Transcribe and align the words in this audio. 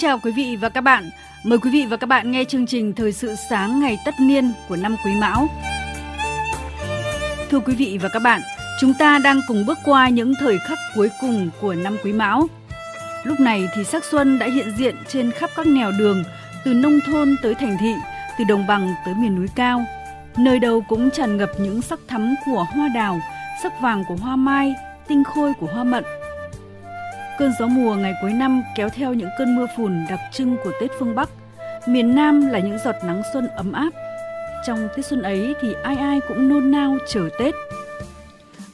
Chào 0.00 0.18
quý 0.18 0.32
vị 0.32 0.56
và 0.56 0.68
các 0.68 0.80
bạn. 0.80 1.10
Mời 1.44 1.58
quý 1.58 1.70
vị 1.70 1.86
và 1.86 1.96
các 1.96 2.06
bạn 2.06 2.30
nghe 2.30 2.44
chương 2.44 2.66
trình 2.66 2.92
Thời 2.92 3.12
sự 3.12 3.34
sáng 3.50 3.80
ngày 3.80 3.98
tất 4.04 4.14
niên 4.20 4.52
của 4.68 4.76
năm 4.76 4.96
Quý 5.04 5.12
Mão. 5.20 5.48
Thưa 7.50 7.60
quý 7.60 7.74
vị 7.74 7.98
và 8.02 8.08
các 8.08 8.18
bạn, 8.18 8.40
chúng 8.80 8.94
ta 8.98 9.18
đang 9.18 9.40
cùng 9.48 9.66
bước 9.66 9.78
qua 9.84 10.08
những 10.08 10.34
thời 10.40 10.58
khắc 10.58 10.78
cuối 10.94 11.10
cùng 11.20 11.50
của 11.60 11.74
năm 11.74 11.96
Quý 12.04 12.12
Mão. 12.12 12.46
Lúc 13.24 13.40
này 13.40 13.68
thì 13.74 13.84
sắc 13.84 14.04
xuân 14.04 14.38
đã 14.38 14.46
hiện 14.46 14.72
diện 14.76 14.96
trên 15.08 15.30
khắp 15.30 15.50
các 15.56 15.66
nẻo 15.66 15.90
đường, 15.98 16.24
từ 16.64 16.74
nông 16.74 17.00
thôn 17.06 17.36
tới 17.42 17.54
thành 17.54 17.76
thị, 17.80 17.94
từ 18.38 18.44
đồng 18.44 18.66
bằng 18.66 18.94
tới 19.04 19.14
miền 19.14 19.36
núi 19.36 19.46
cao. 19.54 19.84
Nơi 20.36 20.58
đâu 20.58 20.84
cũng 20.88 21.10
tràn 21.10 21.36
ngập 21.36 21.50
những 21.58 21.82
sắc 21.82 22.00
thắm 22.08 22.34
của 22.46 22.66
hoa 22.74 22.88
đào, 22.88 23.20
sắc 23.62 23.80
vàng 23.80 24.04
của 24.08 24.16
hoa 24.16 24.36
mai, 24.36 24.74
tinh 25.08 25.24
khôi 25.24 25.52
của 25.60 25.66
hoa 25.66 25.84
mận– 25.84 26.04
Cơn 27.40 27.52
gió 27.58 27.66
mùa 27.66 27.94
ngày 27.94 28.14
cuối 28.22 28.32
năm 28.32 28.62
kéo 28.76 28.88
theo 28.88 29.14
những 29.14 29.28
cơn 29.38 29.56
mưa 29.56 29.66
phùn 29.76 30.04
đặc 30.10 30.20
trưng 30.32 30.56
của 30.64 30.72
Tết 30.80 30.90
phương 30.98 31.14
Bắc. 31.14 31.30
Miền 31.86 32.14
Nam 32.14 32.46
là 32.46 32.58
những 32.58 32.78
giọt 32.84 32.94
nắng 33.04 33.22
xuân 33.32 33.48
ấm 33.48 33.72
áp. 33.72 33.90
Trong 34.66 34.88
Tết 34.96 35.06
xuân 35.06 35.22
ấy 35.22 35.54
thì 35.60 35.74
ai 35.82 35.96
ai 35.96 36.20
cũng 36.28 36.48
nôn 36.48 36.70
nao 36.70 36.98
chờ 37.08 37.28
Tết. 37.38 37.54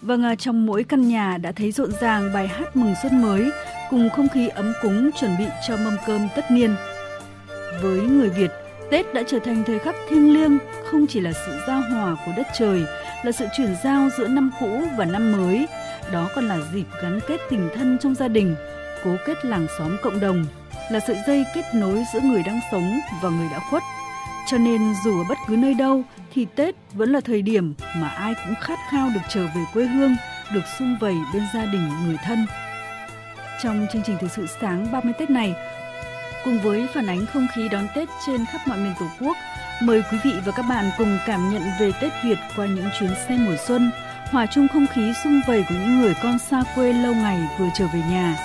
Vâng, 0.02 0.22
à, 0.24 0.34
trong 0.34 0.66
mỗi 0.66 0.84
căn 0.84 1.08
nhà 1.08 1.38
đã 1.38 1.52
thấy 1.52 1.72
rộn 1.72 1.90
ràng 2.00 2.30
bài 2.34 2.48
hát 2.48 2.76
mừng 2.76 2.94
xuân 3.02 3.22
mới 3.22 3.50
cùng 3.90 4.10
không 4.10 4.28
khí 4.28 4.48
ấm 4.48 4.72
cúng 4.82 5.10
chuẩn 5.20 5.30
bị 5.38 5.44
cho 5.68 5.76
mâm 5.76 5.96
cơm 6.06 6.28
tất 6.36 6.50
niên. 6.50 6.74
Với 7.82 8.00
người 8.00 8.28
Việt, 8.28 8.50
Tết 8.90 9.14
đã 9.14 9.22
trở 9.26 9.38
thành 9.38 9.62
thời 9.66 9.78
khắc 9.78 9.94
thiêng 10.08 10.34
liêng, 10.34 10.58
không 10.90 11.06
chỉ 11.06 11.20
là 11.20 11.32
sự 11.32 11.52
giao 11.66 11.80
hòa 11.80 12.16
của 12.26 12.32
đất 12.36 12.46
trời, 12.58 12.82
là 13.22 13.32
sự 13.32 13.46
chuyển 13.56 13.76
giao 13.84 14.08
giữa 14.18 14.28
năm 14.28 14.50
cũ 14.60 14.82
và 14.96 15.04
năm 15.04 15.32
mới, 15.32 15.66
đó 16.12 16.28
còn 16.34 16.48
là 16.48 16.58
dịp 16.72 16.86
gắn 17.02 17.20
kết 17.28 17.40
tình 17.50 17.68
thân 17.74 17.98
trong 18.00 18.14
gia 18.14 18.28
đình, 18.28 18.56
cố 19.04 19.16
kết 19.26 19.44
làng 19.44 19.66
xóm 19.78 19.96
cộng 20.02 20.20
đồng, 20.20 20.46
là 20.90 21.00
sợi 21.00 21.16
dây 21.26 21.44
kết 21.54 21.64
nối 21.74 22.04
giữa 22.12 22.20
người 22.20 22.42
đang 22.42 22.60
sống 22.72 23.00
và 23.22 23.30
người 23.30 23.48
đã 23.52 23.60
khuất. 23.70 23.82
Cho 24.50 24.58
nên 24.58 24.94
dù 25.04 25.20
ở 25.20 25.24
bất 25.28 25.38
cứ 25.48 25.56
nơi 25.56 25.74
đâu 25.74 26.02
thì 26.34 26.46
Tết 26.54 26.74
vẫn 26.92 27.12
là 27.12 27.20
thời 27.20 27.42
điểm 27.42 27.74
mà 27.96 28.08
ai 28.08 28.34
cũng 28.46 28.54
khát 28.60 28.78
khao 28.90 29.10
được 29.14 29.20
trở 29.28 29.46
về 29.46 29.64
quê 29.72 29.84
hương, 29.84 30.16
được 30.54 30.64
sum 30.78 30.96
vầy 31.00 31.14
bên 31.34 31.42
gia 31.54 31.64
đình 31.64 31.88
người 32.06 32.16
thân. 32.24 32.46
Trong 33.62 33.86
chương 33.92 34.02
trình 34.06 34.16
thực 34.20 34.30
sự 34.30 34.46
sáng 34.60 34.92
30 34.92 35.12
Tết 35.18 35.30
này, 35.30 35.54
cùng 36.44 36.58
với 36.58 36.86
phản 36.94 37.06
ánh 37.06 37.26
không 37.26 37.46
khí 37.54 37.68
đón 37.68 37.86
Tết 37.94 38.08
trên 38.26 38.44
khắp 38.52 38.60
mọi 38.66 38.78
miền 38.78 38.92
Tổ 39.00 39.06
quốc, 39.20 39.36
mời 39.82 40.02
quý 40.12 40.18
vị 40.24 40.32
và 40.44 40.52
các 40.52 40.62
bạn 40.62 40.90
cùng 40.98 41.18
cảm 41.26 41.52
nhận 41.52 41.62
về 41.80 41.92
Tết 42.00 42.12
Việt 42.24 42.38
qua 42.56 42.66
những 42.66 42.88
chuyến 42.98 43.10
xe 43.28 43.36
mùa 43.38 43.56
xuân– 43.66 43.90
hòa 44.30 44.46
chung 44.46 44.68
không 44.68 44.86
khí 44.86 45.12
sung 45.24 45.40
vầy 45.46 45.64
của 45.68 45.74
những 45.74 46.00
người 46.00 46.14
con 46.22 46.38
xa 46.38 46.64
quê 46.74 46.92
lâu 46.92 47.14
ngày 47.14 47.48
vừa 47.58 47.68
trở 47.74 47.86
về 47.94 48.00
nhà, 48.00 48.36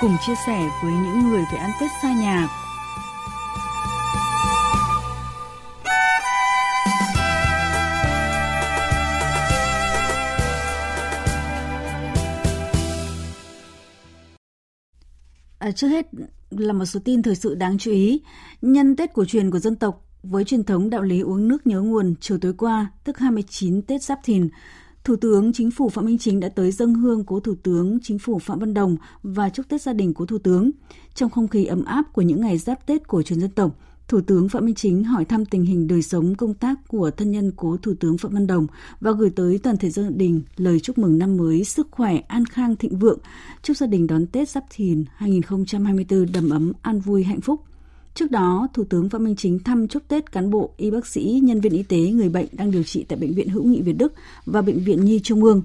cùng 0.00 0.16
chia 0.26 0.34
sẻ 0.46 0.68
với 0.82 0.92
những 0.92 1.30
người 1.30 1.42
về 1.52 1.58
ăn 1.58 1.70
Tết 1.80 1.90
xa 2.02 2.12
nhà. 2.12 2.48
À, 15.58 15.70
trước 15.70 15.88
hết 15.88 16.06
là 16.50 16.72
một 16.72 16.84
số 16.84 17.00
tin 17.04 17.22
thời 17.22 17.34
sự 17.34 17.54
đáng 17.54 17.78
chú 17.78 17.90
ý. 17.90 18.22
Nhân 18.62 18.96
Tết 18.96 19.12
cổ 19.12 19.24
truyền 19.24 19.50
của 19.50 19.58
dân 19.58 19.76
tộc 19.76 20.06
với 20.22 20.44
truyền 20.44 20.64
thống 20.64 20.90
đạo 20.90 21.02
lý 21.02 21.20
uống 21.20 21.48
nước 21.48 21.66
nhớ 21.66 21.80
nguồn 21.80 22.14
chiều 22.20 22.38
tối 22.38 22.54
qua, 22.58 22.90
tức 23.04 23.18
29 23.18 23.82
Tết 23.82 24.02
Giáp 24.02 24.18
Thìn, 24.24 24.48
Thủ 25.04 25.16
tướng 25.16 25.52
Chính 25.52 25.70
phủ 25.70 25.88
Phạm 25.88 26.04
Minh 26.04 26.18
Chính 26.18 26.40
đã 26.40 26.48
tới 26.48 26.72
dân 26.72 26.94
hương 26.94 27.24
cố 27.24 27.40
Thủ 27.40 27.54
tướng 27.62 27.98
Chính 28.02 28.18
phủ 28.18 28.38
Phạm 28.38 28.58
Văn 28.58 28.74
Đồng 28.74 28.96
và 29.22 29.48
chúc 29.48 29.68
Tết 29.68 29.82
gia 29.82 29.92
đình 29.92 30.14
của 30.14 30.26
Thủ 30.26 30.38
tướng. 30.38 30.70
Trong 31.14 31.30
không 31.30 31.48
khí 31.48 31.64
ấm 31.64 31.84
áp 31.84 32.12
của 32.12 32.22
những 32.22 32.40
ngày 32.40 32.58
giáp 32.58 32.86
Tết 32.86 33.08
của 33.08 33.22
truyền 33.22 33.40
dân 33.40 33.50
tộc, 33.50 33.78
Thủ 34.08 34.20
tướng 34.20 34.48
Phạm 34.48 34.64
Minh 34.64 34.74
Chính 34.74 35.04
hỏi 35.04 35.24
thăm 35.24 35.44
tình 35.44 35.64
hình 35.64 35.86
đời 35.86 36.02
sống 36.02 36.34
công 36.34 36.54
tác 36.54 36.88
của 36.88 37.10
thân 37.10 37.30
nhân 37.30 37.52
cố 37.56 37.76
Thủ 37.76 37.94
tướng 38.00 38.18
Phạm 38.18 38.32
Văn 38.32 38.46
Đồng 38.46 38.66
và 39.00 39.12
gửi 39.12 39.30
tới 39.30 39.58
toàn 39.58 39.76
thể 39.76 39.90
gia 39.90 40.10
đình 40.10 40.42
lời 40.56 40.80
chúc 40.80 40.98
mừng 40.98 41.18
năm 41.18 41.36
mới 41.36 41.64
sức 41.64 41.88
khỏe, 41.90 42.16
an 42.28 42.46
khang, 42.46 42.76
thịnh 42.76 42.98
vượng, 42.98 43.18
chúc 43.62 43.76
gia 43.76 43.86
đình 43.86 44.06
đón 44.06 44.26
Tết 44.26 44.48
Giáp 44.48 44.64
Thìn 44.70 45.04
2024 45.16 46.32
đầm 46.32 46.50
ấm, 46.50 46.72
an 46.82 47.00
vui, 47.00 47.22
hạnh 47.24 47.40
phúc. 47.40 47.60
Trước 48.14 48.30
đó, 48.30 48.68
Thủ 48.74 48.84
tướng 48.84 49.08
Phạm 49.08 49.24
Minh 49.24 49.36
Chính 49.36 49.58
thăm 49.58 49.88
chúc 49.88 50.02
Tết 50.08 50.32
cán 50.32 50.50
bộ, 50.50 50.70
y 50.76 50.90
bác 50.90 51.06
sĩ, 51.06 51.40
nhân 51.42 51.60
viên 51.60 51.72
y 51.72 51.82
tế, 51.82 51.98
người 51.98 52.28
bệnh 52.28 52.46
đang 52.52 52.70
điều 52.70 52.82
trị 52.82 53.04
tại 53.08 53.18
Bệnh 53.18 53.34
viện 53.34 53.48
Hữu 53.48 53.64
nghị 53.64 53.82
Việt 53.82 53.92
Đức 53.92 54.12
và 54.46 54.62
Bệnh 54.62 54.84
viện 54.84 55.04
Nhi 55.04 55.20
Trung 55.22 55.44
ương. 55.44 55.62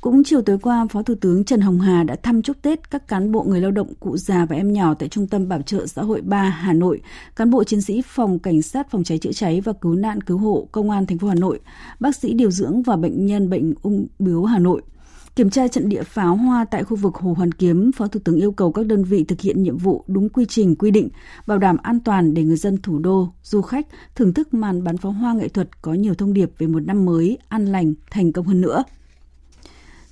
Cũng 0.00 0.24
chiều 0.24 0.42
tối 0.42 0.58
qua, 0.62 0.86
Phó 0.90 1.02
Thủ 1.02 1.14
tướng 1.20 1.44
Trần 1.44 1.60
Hồng 1.60 1.80
Hà 1.80 2.04
đã 2.04 2.16
thăm 2.22 2.42
chúc 2.42 2.62
Tết 2.62 2.90
các 2.90 3.08
cán 3.08 3.32
bộ 3.32 3.42
người 3.42 3.60
lao 3.60 3.70
động, 3.70 3.94
cụ 4.00 4.16
già 4.16 4.44
và 4.44 4.56
em 4.56 4.72
nhỏ 4.72 4.94
tại 4.94 5.08
Trung 5.08 5.26
tâm 5.26 5.48
Bảo 5.48 5.62
trợ 5.62 5.86
Xã 5.86 6.02
hội 6.02 6.20
3 6.20 6.42
Hà 6.42 6.72
Nội, 6.72 7.00
cán 7.36 7.50
bộ 7.50 7.64
chiến 7.64 7.80
sĩ 7.80 8.02
Phòng 8.06 8.38
Cảnh 8.38 8.62
sát 8.62 8.90
Phòng 8.90 9.04
cháy 9.04 9.18
chữa 9.18 9.32
cháy 9.32 9.60
và 9.60 9.72
Cứu 9.72 9.94
nạn 9.94 10.20
Cứu 10.20 10.38
hộ 10.38 10.68
Công 10.72 10.90
an 10.90 11.06
thành 11.06 11.18
phố 11.18 11.28
Hà 11.28 11.34
Nội, 11.34 11.60
bác 12.00 12.16
sĩ 12.16 12.34
điều 12.34 12.50
dưỡng 12.50 12.82
và 12.82 12.96
bệnh 12.96 13.26
nhân 13.26 13.50
bệnh 13.50 13.74
ung 13.82 14.06
bướu 14.18 14.44
Hà 14.44 14.58
Nội– 14.58 14.82
Kiểm 15.38 15.50
tra 15.50 15.68
trận 15.68 15.88
địa 15.88 16.02
pháo 16.02 16.36
hoa 16.36 16.64
tại 16.64 16.84
khu 16.84 16.96
vực 16.96 17.14
Hồ 17.14 17.32
Hoàn 17.32 17.52
Kiếm, 17.52 17.92
Phó 17.92 18.06
Thủ 18.06 18.20
tướng 18.24 18.36
yêu 18.36 18.52
cầu 18.52 18.72
các 18.72 18.86
đơn 18.86 19.04
vị 19.04 19.24
thực 19.24 19.40
hiện 19.40 19.62
nhiệm 19.62 19.76
vụ 19.76 20.04
đúng 20.06 20.28
quy 20.28 20.44
trình 20.48 20.76
quy 20.76 20.90
định, 20.90 21.08
bảo 21.46 21.58
đảm 21.58 21.76
an 21.82 22.00
toàn 22.00 22.34
để 22.34 22.42
người 22.42 22.56
dân 22.56 22.76
thủ 22.82 22.98
đô, 22.98 23.32
du 23.42 23.62
khách 23.62 23.86
thưởng 24.14 24.34
thức 24.34 24.54
màn 24.54 24.84
bắn 24.84 24.96
pháo 24.96 25.12
hoa 25.12 25.32
nghệ 25.32 25.48
thuật 25.48 25.82
có 25.82 25.94
nhiều 25.94 26.14
thông 26.14 26.32
điệp 26.32 26.50
về 26.58 26.66
một 26.66 26.80
năm 26.80 27.04
mới 27.04 27.38
an 27.48 27.66
lành, 27.66 27.94
thành 28.10 28.32
công 28.32 28.46
hơn 28.46 28.60
nữa. 28.60 28.84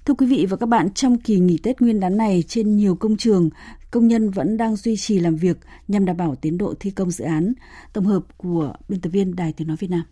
Thưa 0.04 0.14
quý 0.14 0.26
vị 0.26 0.46
và 0.50 0.56
các 0.56 0.66
bạn, 0.66 0.90
trong 0.90 1.18
kỳ 1.18 1.38
nghỉ 1.38 1.58
Tết 1.58 1.80
Nguyên 1.80 2.00
đán 2.00 2.16
này 2.16 2.44
trên 2.48 2.76
nhiều 2.76 2.94
công 2.94 3.16
trường, 3.16 3.50
công 3.90 4.08
nhân 4.08 4.30
vẫn 4.30 4.56
đang 4.56 4.76
duy 4.76 4.96
trì 4.96 5.18
làm 5.18 5.36
việc 5.36 5.58
nhằm 5.88 6.04
đảm 6.04 6.16
bảo 6.16 6.34
tiến 6.34 6.58
độ 6.58 6.74
thi 6.80 6.90
công 6.90 7.10
dự 7.10 7.24
án. 7.24 7.52
Tổng 7.92 8.04
hợp 8.04 8.22
của 8.36 8.72
biên 8.88 9.00
tập 9.00 9.10
viên 9.10 9.36
Đài 9.36 9.52
Tiếng 9.52 9.68
Nói 9.68 9.76
Việt 9.80 9.90
Nam. 9.90 10.02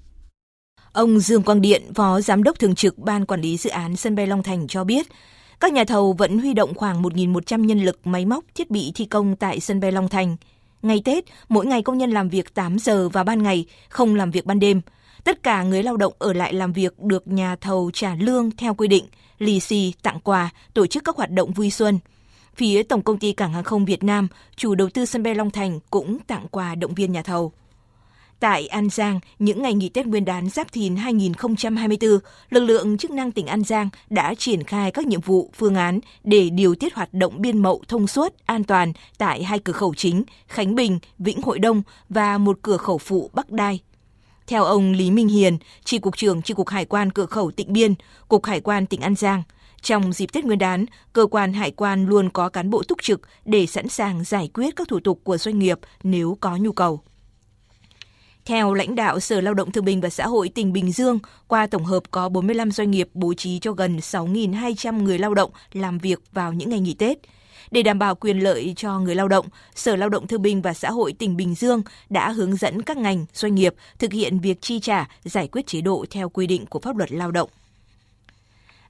Ông 0.94 1.21
Dương 1.21 1.43
Quang 1.43 1.60
Điện, 1.60 1.82
Phó 1.94 2.21
Giám 2.21 2.43
đốc 2.43 2.59
Thường 2.59 2.75
trực 2.75 2.99
Ban 2.99 3.27
Quản 3.27 3.41
lý 3.41 3.56
Dự 3.56 3.71
án 3.71 3.97
Sân 3.97 4.16
bay 4.16 4.27
Long 4.27 4.43
Thành 4.43 4.66
cho 4.69 4.84
biết, 4.84 5.06
các 5.60 5.72
nhà 5.72 5.84
thầu 5.84 6.12
vẫn 6.12 6.38
huy 6.38 6.55
động 6.55 6.75
khoảng 6.75 7.03
1.100 7.03 7.65
nhân 7.65 7.84
lực 7.84 8.06
máy 8.06 8.27
móc 8.27 8.44
thiết 8.55 8.71
bị 8.71 8.93
thi 8.94 9.05
công 9.05 9.37
tại 9.37 9.60
sân 9.60 9.81
bay 9.81 9.93
Long 9.93 10.09
Thành. 10.09 10.37
Ngày 10.82 11.03
Tết, 11.05 11.25
mỗi 11.49 11.66
ngày 11.66 11.82
công 11.82 11.99
nhân 11.99 12.10
làm 12.10 12.28
việc 12.28 12.55
8 12.55 12.78
giờ 12.78 13.09
và 13.09 13.25
ban 13.25 13.43
ngày, 13.43 13.65
không 13.88 14.15
làm 14.15 14.31
việc 14.31 14.47
ban 14.47 14.60
đêm. 14.60 14.81
Tất 15.25 15.43
cả 15.43 15.62
người 15.62 15.82
lao 15.82 15.97
động 15.97 16.12
ở 16.19 16.32
lại 16.32 16.55
làm 16.55 16.72
việc 16.72 16.99
được 16.99 17.28
nhà 17.28 17.56
thầu 17.56 17.91
trả 17.94 18.15
lương 18.15 18.50
theo 18.50 18.75
quy 18.75 18.88
định, 18.88 19.05
lì 19.38 19.61
xì, 19.61 19.93
tặng 20.03 20.21
quà, 20.21 20.50
tổ 20.75 20.87
chức 20.87 21.05
các 21.05 21.17
hoạt 21.17 21.31
động 21.31 21.52
vui 21.52 21.70
xuân. 21.70 21.99
Phía 22.56 22.82
Tổng 22.82 23.02
công 23.02 23.19
ty 23.19 23.32
Cảng 23.32 23.52
hàng 23.52 23.64
không 23.64 23.85
Việt 23.85 24.05
Nam, 24.05 24.29
chủ 24.56 24.75
đầu 24.75 24.88
tư 24.94 25.05
sân 25.05 25.23
bay 25.23 25.35
Long 25.35 25.50
Thành 25.50 25.81
cũng 25.90 26.19
tặng 26.26 26.47
quà 26.50 26.75
động 26.75 26.94
viên 26.94 27.12
nhà 27.12 27.23
thầu. 27.23 27.52
Tại 28.44 28.67
An 28.67 28.88
Giang, 28.91 29.20
những 29.38 29.62
ngày 29.62 29.75
nghỉ 29.75 29.88
Tết 29.88 30.06
Nguyên 30.06 30.25
đán 30.25 30.49
Giáp 30.49 30.73
Thìn 30.73 30.96
2024, 30.96 32.19
lực 32.50 32.61
lượng 32.61 32.99
chức 32.99 33.11
năng 33.11 33.32
tỉnh 33.32 33.46
An 33.46 33.64
Giang 33.64 33.88
đã 34.11 34.35
triển 34.35 34.62
khai 34.62 34.91
các 34.91 35.06
nhiệm 35.06 35.20
vụ, 35.20 35.50
phương 35.55 35.75
án 35.75 36.00
để 36.25 36.50
điều 36.50 36.75
tiết 36.75 36.94
hoạt 36.94 37.14
động 37.14 37.43
biên 37.43 37.58
mậu 37.58 37.82
thông 37.88 38.06
suốt, 38.06 38.35
an 38.46 38.64
toàn 38.64 38.93
tại 39.19 39.44
hai 39.44 39.58
cửa 39.58 39.73
khẩu 39.73 39.94
chính 39.94 40.25
Khánh 40.49 40.75
Bình, 40.75 40.99
Vĩnh 41.19 41.43
Hội 41.43 41.58
Đông 41.58 41.82
và 42.08 42.38
một 42.38 42.58
cửa 42.62 42.76
khẩu 42.76 42.99
phụ 42.99 43.31
Bắc 43.32 43.50
Đai. 43.50 43.81
Theo 44.47 44.64
ông 44.64 44.93
Lý 44.93 45.11
Minh 45.11 45.29
Hiền, 45.29 45.58
Tri 45.85 45.99
Cục 45.99 46.17
trưởng 46.17 46.43
Tri 46.43 46.55
Cục 46.55 46.69
Hải 46.69 46.85
quan 46.85 47.11
Cửa 47.11 47.26
khẩu 47.26 47.50
Tịnh 47.50 47.73
Biên, 47.73 47.94
Cục 48.29 48.44
Hải 48.44 48.61
quan 48.61 48.87
tỉnh 48.87 49.00
An 49.00 49.14
Giang, 49.14 49.43
trong 49.82 50.12
dịp 50.12 50.32
Tết 50.32 50.44
Nguyên 50.44 50.58
đán, 50.58 50.87
cơ 51.12 51.26
quan 51.26 51.52
hải 51.52 51.70
quan 51.70 52.06
luôn 52.06 52.31
có 52.31 52.49
cán 52.49 52.70
bộ 52.70 52.82
túc 52.82 53.02
trực 53.02 53.20
để 53.44 53.67
sẵn 53.67 53.88
sàng 53.88 54.25
giải 54.25 54.50
quyết 54.55 54.76
các 54.76 54.88
thủ 54.88 55.00
tục 55.00 55.20
của 55.25 55.37
doanh 55.37 55.58
nghiệp 55.58 55.79
nếu 56.02 56.37
có 56.40 56.56
nhu 56.56 56.73
cầu. 56.73 57.02
Theo 58.46 58.75
lãnh 58.75 58.94
đạo 58.94 59.20
Sở 59.20 59.41
Lao 59.41 59.55
động 59.55 59.73
Thương 59.73 59.85
binh 59.85 60.00
và 60.00 60.11
Xã 60.11 60.26
hội 60.26 60.49
tỉnh 60.49 60.73
Bình 60.73 60.93
Dương, 60.93 61.19
qua 61.49 61.67
tổng 61.67 61.85
hợp 61.85 62.02
có 62.11 62.29
45 62.29 62.70
doanh 62.70 62.91
nghiệp 62.91 63.08
bố 63.14 63.35
trí 63.35 63.58
cho 63.58 63.73
gần 63.73 63.96
6.200 63.96 65.02
người 65.02 65.19
lao 65.19 65.35
động 65.35 65.50
làm 65.73 65.99
việc 65.99 66.20
vào 66.32 66.52
những 66.52 66.70
ngày 66.70 66.81
nghỉ 66.81 66.94
Tết. 66.94 67.19
Để 67.70 67.82
đảm 67.82 67.99
bảo 67.99 68.14
quyền 68.14 68.38
lợi 68.38 68.73
cho 68.76 68.99
người 68.99 69.14
lao 69.14 69.29
động, 69.29 69.46
Sở 69.75 69.96
Lao 69.96 70.08
động 70.08 70.26
Thương 70.26 70.43
binh 70.43 70.62
và 70.62 70.75
Xã 70.75 70.91
hội 70.91 71.12
tỉnh 71.12 71.37
Bình 71.37 71.55
Dương 71.55 71.82
đã 72.11 72.31
hướng 72.31 72.56
dẫn 72.56 72.82
các 72.82 72.96
ngành, 72.96 73.26
doanh 73.32 73.55
nghiệp 73.55 73.75
thực 73.99 74.12
hiện 74.12 74.38
việc 74.38 74.61
chi 74.61 74.81
trả, 74.81 75.08
giải 75.25 75.49
quyết 75.49 75.67
chế 75.67 75.81
độ 75.81 76.05
theo 76.11 76.29
quy 76.29 76.47
định 76.47 76.67
của 76.67 76.79
pháp 76.79 76.97
luật 76.97 77.12
lao 77.12 77.31
động. 77.31 77.50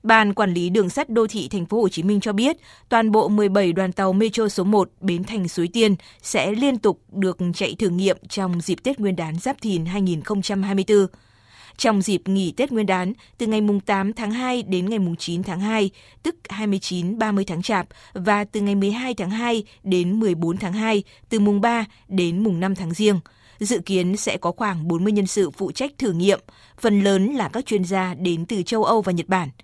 Ban 0.05 0.35
quản 0.35 0.55
lý 0.55 0.71
đường 0.71 0.91
sắt 0.91 1.11
đô 1.11 1.27
thị 1.27 1.49
thành 1.49 1.67
phố 1.67 1.81
Hồ 1.81 1.89
Chí 1.89 2.03
Minh 2.03 2.21
cho 2.21 2.33
biết, 2.33 2.57
toàn 2.89 3.11
bộ 3.11 3.29
17 3.29 3.73
đoàn 3.73 3.93
tàu 3.93 4.13
Metro 4.13 4.49
số 4.49 4.65
1 4.65 4.91
Bến 5.01 5.25
Thành 5.25 5.49
Suối 5.49 5.69
Tiên 5.73 5.97
sẽ 6.23 6.53
liên 6.53 6.79
tục 6.79 7.01
được 7.13 7.39
chạy 7.55 7.75
thử 7.79 7.89
nghiệm 7.89 8.17
trong 8.29 8.61
dịp 8.61 8.79
Tết 8.83 9.01
Nguyên 9.01 9.17
đán 9.17 9.39
Giáp 9.39 9.61
Thìn 9.61 9.87
2024. 9.87 11.07
Trong 11.77 12.03
dịp 12.03 12.29
nghỉ 12.29 12.53
Tết 12.53 12.73
Nguyên 12.73 12.87
đán, 12.87 13.13
từ 13.39 13.47
ngày 13.47 13.61
8 13.87 14.13
tháng 14.13 14.31
2 14.31 14.63
đến 14.63 14.91
ngày 14.91 14.99
9 15.19 15.43
tháng 15.43 15.61
2, 15.61 15.91
tức 16.23 16.37
29-30 16.49 17.45
tháng 17.47 17.63
Chạp, 17.63 17.89
và 18.13 18.45
từ 18.45 18.61
ngày 18.61 18.75
12 18.75 19.15
tháng 19.15 19.31
2 19.31 19.65
đến 19.83 20.21
14 20.21 20.57
tháng 20.57 20.73
2, 20.73 21.03
từ 21.29 21.41
mùng 21.41 21.61
3 21.61 21.85
đến 22.09 22.43
mùng 22.43 22.61
5 22.61 22.75
tháng 22.75 22.95
Giêng. 22.95 23.21
Dự 23.59 23.79
kiến 23.79 24.17
sẽ 24.17 24.37
có 24.37 24.53
khoảng 24.53 24.89
40 24.89 25.13
nhân 25.13 25.27
sự 25.27 25.51
phụ 25.51 25.73
trách 25.73 25.93
thử 25.99 26.13
nghiệm, 26.13 26.41
phần 26.81 27.01
lớn 27.01 27.27
là 27.27 27.49
các 27.49 27.67
chuyên 27.67 27.85
gia 27.85 28.15
đến 28.15 28.47
từ 28.47 28.63
châu 28.63 28.85
Âu 28.85 29.03
và 29.03 29.13
Nhật 29.13 29.29
Bản– 29.29 29.49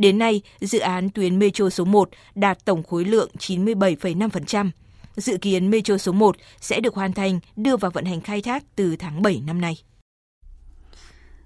Đến 0.00 0.18
nay, 0.18 0.40
dự 0.60 0.78
án 0.78 1.10
tuyến 1.10 1.38
Metro 1.38 1.70
số 1.70 1.84
1 1.84 2.08
đạt 2.34 2.64
tổng 2.64 2.82
khối 2.82 3.04
lượng 3.04 3.30
97,5%. 3.38 4.70
Dự 5.16 5.36
kiến 5.36 5.70
Metro 5.70 5.98
số 5.98 6.12
1 6.12 6.36
sẽ 6.60 6.80
được 6.80 6.94
hoàn 6.94 7.12
thành 7.12 7.40
đưa 7.56 7.76
vào 7.76 7.90
vận 7.90 8.04
hành 8.04 8.20
khai 8.20 8.42
thác 8.42 8.64
từ 8.76 8.96
tháng 8.96 9.22
7 9.22 9.42
năm 9.46 9.60
nay. 9.60 9.76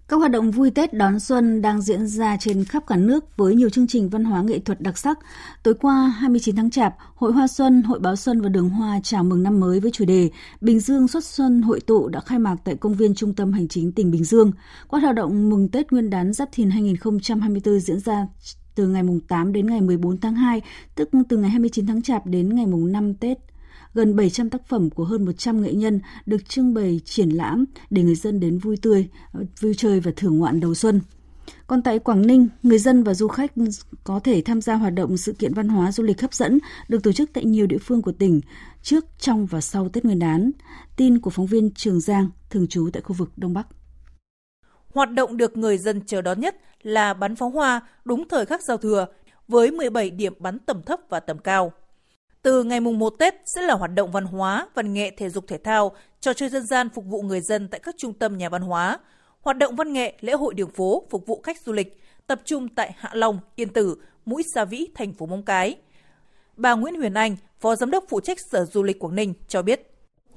Các 0.08 0.16
hoạt 0.16 0.30
động 0.30 0.50
vui 0.50 0.70
Tết 0.70 0.94
đón 0.94 1.20
xuân 1.20 1.62
đang 1.62 1.80
diễn 1.80 2.06
ra 2.06 2.36
trên 2.40 2.64
khắp 2.64 2.86
cả 2.86 2.96
nước 2.96 3.36
với 3.36 3.54
nhiều 3.54 3.70
chương 3.70 3.86
trình 3.86 4.08
văn 4.08 4.24
hóa 4.24 4.42
nghệ 4.42 4.58
thuật 4.58 4.80
đặc 4.80 4.98
sắc. 4.98 5.18
Tối 5.62 5.74
qua 5.74 6.08
29 6.18 6.56
tháng 6.56 6.70
Chạp, 6.70 6.94
Hội 7.14 7.32
Hoa 7.32 7.48
Xuân, 7.48 7.82
Hội 7.82 7.98
Báo 7.98 8.16
Xuân 8.16 8.40
và 8.40 8.48
Đường 8.48 8.68
Hoa 8.68 9.00
chào 9.02 9.24
mừng 9.24 9.42
năm 9.42 9.60
mới 9.60 9.80
với 9.80 9.90
chủ 9.90 10.04
đề 10.04 10.30
Bình 10.60 10.80
Dương 10.80 11.08
xuất 11.08 11.24
xuân 11.24 11.62
hội 11.62 11.80
tụ 11.80 12.08
đã 12.08 12.20
khai 12.20 12.38
mạc 12.38 12.56
tại 12.64 12.76
công 12.76 12.94
viên 12.94 13.14
trung 13.14 13.34
tâm 13.34 13.52
hành 13.52 13.68
chính 13.68 13.92
tỉnh 13.92 14.10
Bình 14.10 14.24
Dương. 14.24 14.52
Các 14.90 15.02
hoạt 15.02 15.14
động 15.14 15.50
mừng 15.50 15.68
Tết 15.68 15.92
Nguyên 15.92 16.10
đán 16.10 16.32
Giáp 16.32 16.48
Thìn 16.52 16.70
2024 16.70 17.80
diễn 17.80 18.00
ra 18.00 18.26
từ 18.74 18.88
ngày 18.88 19.02
8 19.28 19.52
đến 19.52 19.66
ngày 19.66 19.80
14 19.80 20.20
tháng 20.20 20.34
2, 20.34 20.60
tức 20.94 21.08
từ 21.28 21.36
ngày 21.36 21.50
29 21.50 21.86
tháng 21.86 22.02
Chạp 22.02 22.26
đến 22.26 22.54
ngày 22.54 22.66
5 22.66 23.14
Tết 23.14 23.38
gần 23.94 24.16
700 24.16 24.50
tác 24.50 24.68
phẩm 24.68 24.90
của 24.90 25.04
hơn 25.04 25.24
100 25.24 25.62
nghệ 25.62 25.72
nhân 25.72 26.00
được 26.26 26.48
trưng 26.48 26.74
bày 26.74 27.00
triển 27.04 27.28
lãm 27.28 27.64
để 27.90 28.02
người 28.02 28.14
dân 28.14 28.40
đến 28.40 28.58
vui 28.58 28.76
tươi, 28.76 29.08
vui 29.60 29.74
chơi 29.74 30.00
và 30.00 30.12
thưởng 30.16 30.38
ngoạn 30.38 30.60
đầu 30.60 30.74
xuân. 30.74 31.00
Còn 31.66 31.82
tại 31.82 31.98
Quảng 31.98 32.26
Ninh, 32.26 32.48
người 32.62 32.78
dân 32.78 33.02
và 33.02 33.14
du 33.14 33.28
khách 33.28 33.52
có 34.04 34.20
thể 34.20 34.42
tham 34.44 34.60
gia 34.60 34.74
hoạt 34.74 34.94
động 34.94 35.16
sự 35.16 35.32
kiện 35.32 35.54
văn 35.54 35.68
hóa 35.68 35.92
du 35.92 36.02
lịch 36.02 36.20
hấp 36.20 36.34
dẫn 36.34 36.58
được 36.88 37.02
tổ 37.02 37.12
chức 37.12 37.30
tại 37.32 37.44
nhiều 37.44 37.66
địa 37.66 37.78
phương 37.78 38.02
của 38.02 38.12
tỉnh 38.12 38.40
trước, 38.82 39.04
trong 39.18 39.46
và 39.46 39.60
sau 39.60 39.88
Tết 39.88 40.04
Nguyên 40.04 40.18
đán. 40.18 40.50
Tin 40.96 41.18
của 41.18 41.30
phóng 41.30 41.46
viên 41.46 41.70
Trường 41.70 42.00
Giang, 42.00 42.30
thường 42.50 42.66
trú 42.66 42.90
tại 42.92 43.02
khu 43.02 43.14
vực 43.18 43.30
Đông 43.36 43.54
Bắc. 43.54 43.66
Hoạt 44.94 45.12
động 45.12 45.36
được 45.36 45.56
người 45.56 45.78
dân 45.78 46.00
chờ 46.06 46.22
đón 46.22 46.40
nhất 46.40 46.56
là 46.82 47.14
bắn 47.14 47.36
pháo 47.36 47.50
hoa 47.50 47.80
đúng 48.04 48.28
thời 48.28 48.46
khắc 48.46 48.62
giao 48.62 48.76
thừa 48.76 49.06
với 49.48 49.70
17 49.70 50.10
điểm 50.10 50.34
bắn 50.38 50.58
tầm 50.58 50.82
thấp 50.82 51.00
và 51.08 51.20
tầm 51.20 51.38
cao. 51.38 51.72
Từ 52.44 52.64
ngày 52.64 52.80
mùng 52.80 52.98
1 52.98 53.10
Tết 53.18 53.34
sẽ 53.44 53.62
là 53.62 53.74
hoạt 53.74 53.94
động 53.94 54.10
văn 54.10 54.24
hóa, 54.24 54.68
văn 54.74 54.94
nghệ, 54.94 55.10
thể 55.16 55.30
dục 55.30 55.44
thể 55.48 55.58
thao, 55.58 55.92
trò 56.20 56.32
chơi 56.32 56.48
dân 56.48 56.66
gian 56.66 56.88
phục 56.94 57.04
vụ 57.04 57.22
người 57.22 57.40
dân 57.40 57.68
tại 57.68 57.80
các 57.82 57.94
trung 57.98 58.12
tâm 58.12 58.38
nhà 58.38 58.48
văn 58.48 58.62
hóa, 58.62 58.98
hoạt 59.40 59.58
động 59.58 59.76
văn 59.76 59.92
nghệ, 59.92 60.14
lễ 60.20 60.32
hội 60.32 60.54
đường 60.54 60.70
phố 60.70 61.02
phục 61.10 61.26
vụ 61.26 61.40
khách 61.42 61.62
du 61.66 61.72
lịch, 61.72 62.00
tập 62.26 62.40
trung 62.44 62.68
tại 62.68 62.94
Hạ 62.98 63.10
Long, 63.12 63.38
Yên 63.56 63.68
Tử, 63.68 63.96
Mũi 64.26 64.42
Sa 64.54 64.64
Vĩ, 64.64 64.86
thành 64.94 65.12
phố 65.12 65.26
Móng 65.26 65.42
Cái. 65.42 65.76
Bà 66.56 66.74
Nguyễn 66.74 66.94
Huyền 66.94 67.14
Anh, 67.14 67.36
Phó 67.60 67.76
Giám 67.76 67.90
đốc 67.90 68.04
phụ 68.08 68.20
trách 68.20 68.38
Sở 68.52 68.64
Du 68.64 68.82
lịch 68.82 68.98
Quảng 68.98 69.14
Ninh 69.14 69.34
cho 69.48 69.62
biết. 69.62 69.90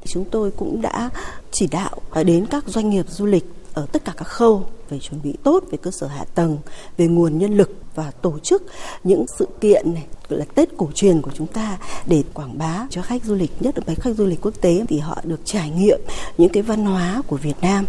Chúng 0.06 0.26
tôi 0.32 0.52
cũng 0.58 0.82
đã 0.82 1.10
chỉ 1.52 1.68
đạo 1.68 2.02
đến 2.26 2.46
các 2.50 2.64
doanh 2.68 2.90
nghiệp 2.90 3.06
du 3.10 3.26
lịch 3.26 3.46
ở 3.78 3.86
tất 3.92 4.06
cả 4.06 4.14
các 4.18 4.28
khâu 4.28 4.66
về 4.90 5.00
chuẩn 5.00 5.22
bị 5.22 5.36
tốt 5.44 5.64
về 5.72 5.78
cơ 5.82 5.92
sở 5.92 6.08
hạ 6.08 6.26
tầng, 6.36 6.58
về 6.98 7.08
nguồn 7.08 7.38
nhân 7.38 7.58
lực 7.58 7.82
và 7.96 8.12
tổ 8.12 8.40
chức 8.40 8.64
những 9.04 9.26
sự 9.38 9.48
kiện 9.62 9.94
này 9.94 10.06
gọi 10.30 10.40
là 10.40 10.46
Tết 10.56 10.70
cổ 10.78 10.90
truyền 10.94 11.22
của 11.22 11.32
chúng 11.34 11.48
ta 11.48 11.78
để 12.08 12.24
quảng 12.34 12.58
bá 12.58 12.88
cho 12.90 13.02
khách 13.02 13.24
du 13.24 13.36
lịch, 13.36 13.52
nhất 13.60 13.76
là 13.78 13.96
khách 13.96 14.16
du 14.16 14.26
lịch 14.26 14.42
quốc 14.42 14.62
tế 14.62 14.86
thì 14.88 15.00
họ 15.00 15.22
được 15.24 15.40
trải 15.46 15.70
nghiệm 15.70 16.00
những 16.38 16.52
cái 16.52 16.64
văn 16.64 16.86
hóa 16.86 17.22
của 17.28 17.38
Việt 17.38 17.56
Nam. 17.62 17.86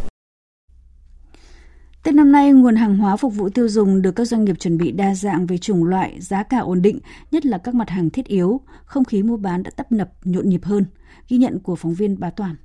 Tết 2.02 2.14
năm 2.14 2.32
nay, 2.32 2.52
nguồn 2.52 2.76
hàng 2.76 2.96
hóa 2.96 3.16
phục 3.16 3.34
vụ 3.34 3.48
tiêu 3.48 3.68
dùng 3.68 4.02
được 4.02 4.12
các 4.12 4.24
doanh 4.24 4.44
nghiệp 4.44 4.56
chuẩn 4.60 4.78
bị 4.78 4.92
đa 4.92 5.14
dạng 5.14 5.46
về 5.46 5.58
chủng 5.58 5.84
loại, 5.84 6.20
giá 6.20 6.42
cả 6.42 6.58
ổn 6.58 6.82
định, 6.82 7.00
nhất 7.30 7.46
là 7.46 7.58
các 7.58 7.74
mặt 7.74 7.90
hàng 7.90 8.10
thiết 8.10 8.26
yếu. 8.26 8.60
Không 8.84 9.04
khí 9.04 9.22
mua 9.22 9.36
bán 9.36 9.62
đã 9.62 9.70
tấp 9.70 9.92
nập, 9.92 10.10
nhộn 10.24 10.48
nhịp 10.48 10.64
hơn. 10.64 10.84
Ghi 11.28 11.36
nhận 11.36 11.58
của 11.58 11.76
phóng 11.76 11.94
viên 11.94 12.20
Bá 12.20 12.30
Toàn. 12.30 12.56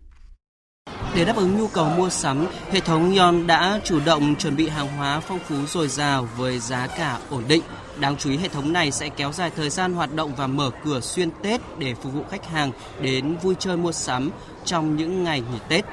Để 1.16 1.26
đáp 1.26 1.36
ứng 1.36 1.58
nhu 1.58 1.68
cầu 1.68 1.86
mua 1.86 2.10
sắm, 2.10 2.48
hệ 2.72 2.80
thống 2.80 3.16
Yon 3.18 3.48
đã 3.48 3.80
chủ 3.84 4.00
động 4.06 4.36
chuẩn 4.36 4.56
bị 4.56 4.70
hàng 4.70 4.88
hóa 4.88 5.20
phong 5.20 5.40
phú 5.40 5.56
dồi 5.68 5.88
dào 5.88 6.28
với 6.38 6.60
giá 6.60 6.88
cả 6.88 7.20
ổn 7.30 7.44
định. 7.48 7.62
Đáng 8.00 8.18
chú 8.18 8.30
ý 8.30 8.38
hệ 8.38 8.48
thống 8.48 8.74
này 8.74 8.92
sẽ 8.92 9.10
kéo 9.10 9.32
dài 9.32 9.52
thời 9.56 9.70
gian 9.70 9.94
hoạt 9.94 10.16
động 10.16 10.32
và 10.38 10.48
mở 10.48 10.72
cửa 10.84 11.00
xuyên 11.00 11.30
Tết 11.44 11.62
để 11.78 11.94
phục 11.94 12.14
vụ 12.14 12.24
khách 12.32 12.46
hàng 12.46 12.72
đến 13.02 13.36
vui 13.44 13.56
chơi 13.60 13.78
mua 13.78 13.92
sắm 13.92 14.30
trong 14.66 14.96
những 14.96 15.24
ngày 15.24 15.42
nghỉ 15.42 15.60
Tết. 15.68 15.86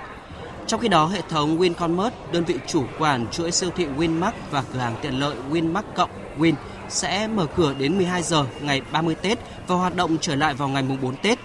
Trong 0.67 0.81
khi 0.81 0.89
đó, 0.89 1.07
hệ 1.07 1.23
thống 1.29 1.59
WinCommerce, 1.59 2.11
đơn 2.33 2.45
vị 2.45 2.55
chủ 2.67 2.85
quản 2.99 3.27
chuỗi 3.33 3.53
siêu 3.53 3.71
thị 3.77 3.87
Winmark 3.99 4.33
và 4.51 4.65
cửa 4.73 4.79
hàng 4.79 4.97
tiện 5.03 5.21
lợi 5.21 5.37
Winmark 5.51 5.83
cộng 5.97 6.11
Win 6.39 6.55
sẽ 6.89 7.27
mở 7.27 7.47
cửa 7.57 7.75
đến 7.79 7.97
12 7.97 8.23
giờ 8.23 8.45
ngày 8.61 8.83
30 8.93 9.15
Tết 9.15 9.39
và 9.67 9.77
hoạt 9.77 9.97
động 9.97 10.17
trở 10.21 10.35
lại 10.35 10.55
vào 10.55 10.69
ngày 10.69 10.83
mùng 10.83 11.01
4 11.01 11.17
Tết 11.17 11.39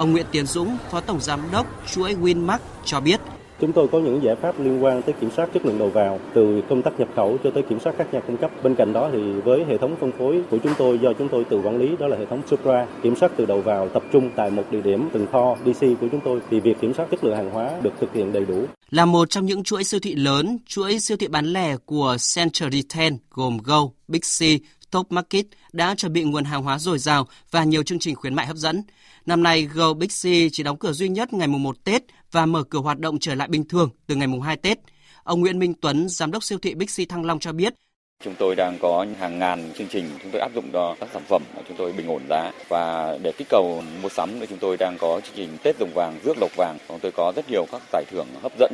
Ông 0.00 0.12
Nguyễn 0.12 0.26
Tiến 0.30 0.46
Dũng, 0.46 0.76
Phó 0.90 1.00
Tổng 1.00 1.20
Giám 1.20 1.40
đốc 1.52 1.66
chuỗi 1.92 2.14
Winmark 2.14 2.58
cho 2.84 3.00
biết. 3.00 3.20
Chúng 3.60 3.72
tôi 3.72 3.88
có 3.92 3.98
những 3.98 4.22
giải 4.22 4.36
pháp 4.36 4.60
liên 4.60 4.84
quan 4.84 5.02
tới 5.02 5.14
kiểm 5.20 5.30
soát 5.36 5.48
chất 5.54 5.66
lượng 5.66 5.78
đầu 5.78 5.90
vào, 5.90 6.20
từ 6.34 6.62
công 6.68 6.82
tác 6.82 7.00
nhập 7.00 7.08
khẩu 7.16 7.38
cho 7.44 7.50
tới 7.50 7.62
kiểm 7.62 7.80
soát 7.80 7.94
các 7.98 8.14
nhà 8.14 8.20
cung 8.20 8.36
cấp. 8.36 8.50
Bên 8.62 8.74
cạnh 8.74 8.92
đó 8.92 9.10
thì 9.12 9.18
với 9.44 9.64
hệ 9.68 9.78
thống 9.78 9.96
phân 10.00 10.12
phối 10.18 10.42
của 10.50 10.58
chúng 10.62 10.74
tôi 10.78 10.98
do 10.98 11.12
chúng 11.18 11.28
tôi 11.28 11.44
tự 11.44 11.60
quản 11.64 11.78
lý 11.78 11.96
đó 11.98 12.06
là 12.06 12.16
hệ 12.16 12.26
thống 12.26 12.42
Supra, 12.50 12.86
kiểm 13.02 13.16
soát 13.16 13.32
từ 13.36 13.46
đầu 13.46 13.60
vào 13.60 13.88
tập 13.88 14.02
trung 14.12 14.30
tại 14.36 14.50
một 14.50 14.62
địa 14.70 14.80
điểm 14.80 15.08
từng 15.12 15.26
kho 15.32 15.56
DC 15.66 15.80
của 16.00 16.08
chúng 16.12 16.20
tôi 16.24 16.40
thì 16.50 16.60
việc 16.60 16.80
kiểm 16.80 16.94
soát 16.94 17.06
chất 17.10 17.24
lượng 17.24 17.36
hàng 17.36 17.50
hóa 17.50 17.70
được 17.82 17.92
thực 18.00 18.14
hiện 18.14 18.32
đầy 18.32 18.44
đủ. 18.44 18.64
Là 18.90 19.04
một 19.04 19.30
trong 19.30 19.46
những 19.46 19.62
chuỗi 19.62 19.84
siêu 19.84 20.00
thị 20.00 20.14
lớn, 20.14 20.58
chuỗi 20.66 21.00
siêu 21.00 21.16
thị 21.16 21.28
bán 21.28 21.46
lẻ 21.46 21.76
của 21.86 22.16
Central 22.34 22.70
Retail 22.72 23.12
gồm 23.30 23.58
Go, 23.64 23.88
Big 24.08 24.20
C, 24.20 24.42
Top 24.90 25.12
Market 25.12 25.46
đã 25.72 25.94
chuẩn 25.94 26.12
bị 26.12 26.22
nguồn 26.22 26.44
hàng 26.44 26.62
hóa 26.62 26.78
dồi 26.78 26.98
dào 26.98 27.26
và 27.50 27.64
nhiều 27.64 27.82
chương 27.82 27.98
trình 27.98 28.14
khuyến 28.14 28.34
mại 28.34 28.46
hấp 28.46 28.56
dẫn. 28.56 28.82
Năm 29.26 29.42
nay, 29.42 29.68
Go 29.74 29.94
Big 29.94 30.08
C 30.08 30.52
chỉ 30.52 30.62
đóng 30.62 30.78
cửa 30.78 30.92
duy 30.92 31.08
nhất 31.08 31.32
ngày 31.32 31.48
mùng 31.48 31.62
1 31.62 31.84
Tết 31.84 32.02
và 32.32 32.46
mở 32.46 32.62
cửa 32.62 32.78
hoạt 32.78 32.98
động 32.98 33.18
trở 33.18 33.34
lại 33.34 33.48
bình 33.48 33.68
thường 33.68 33.90
từ 34.06 34.14
ngày 34.14 34.26
mùng 34.26 34.40
2 34.40 34.56
Tết. 34.56 34.78
Ông 35.22 35.40
Nguyễn 35.40 35.58
Minh 35.58 35.74
Tuấn, 35.80 36.08
giám 36.08 36.30
đốc 36.30 36.44
siêu 36.44 36.58
thị 36.62 36.74
Big 36.74 36.86
C 36.86 37.08
Thăng 37.08 37.24
Long 37.24 37.38
cho 37.38 37.52
biết, 37.52 37.74
Chúng 38.24 38.34
tôi 38.38 38.54
đang 38.56 38.78
có 38.78 39.06
hàng 39.18 39.38
ngàn 39.38 39.70
chương 39.78 39.88
trình 39.88 40.10
chúng 40.22 40.32
tôi 40.32 40.40
áp 40.40 40.50
dụng 40.54 40.70
cho 40.72 40.96
các 41.00 41.08
sản 41.12 41.22
phẩm 41.28 41.42
chúng 41.68 41.76
tôi 41.76 41.92
bình 41.92 42.06
ổn 42.06 42.22
giá 42.28 42.52
và 42.68 43.18
để 43.22 43.32
kích 43.32 43.48
cầu 43.50 43.82
mua 44.02 44.08
sắm 44.08 44.40
thì 44.40 44.46
chúng 44.46 44.58
tôi 44.58 44.76
đang 44.76 44.98
có 44.98 45.20
chương 45.20 45.36
trình 45.36 45.56
Tết 45.62 45.78
rồng 45.80 45.94
vàng, 45.94 46.18
rước 46.24 46.38
lộc 46.40 46.50
vàng. 46.56 46.78
Chúng 46.88 46.98
tôi 47.00 47.12
có 47.12 47.32
rất 47.36 47.50
nhiều 47.50 47.66
các 47.72 47.82
giải 47.92 48.04
thưởng 48.10 48.26
hấp 48.42 48.52
dẫn. 48.58 48.72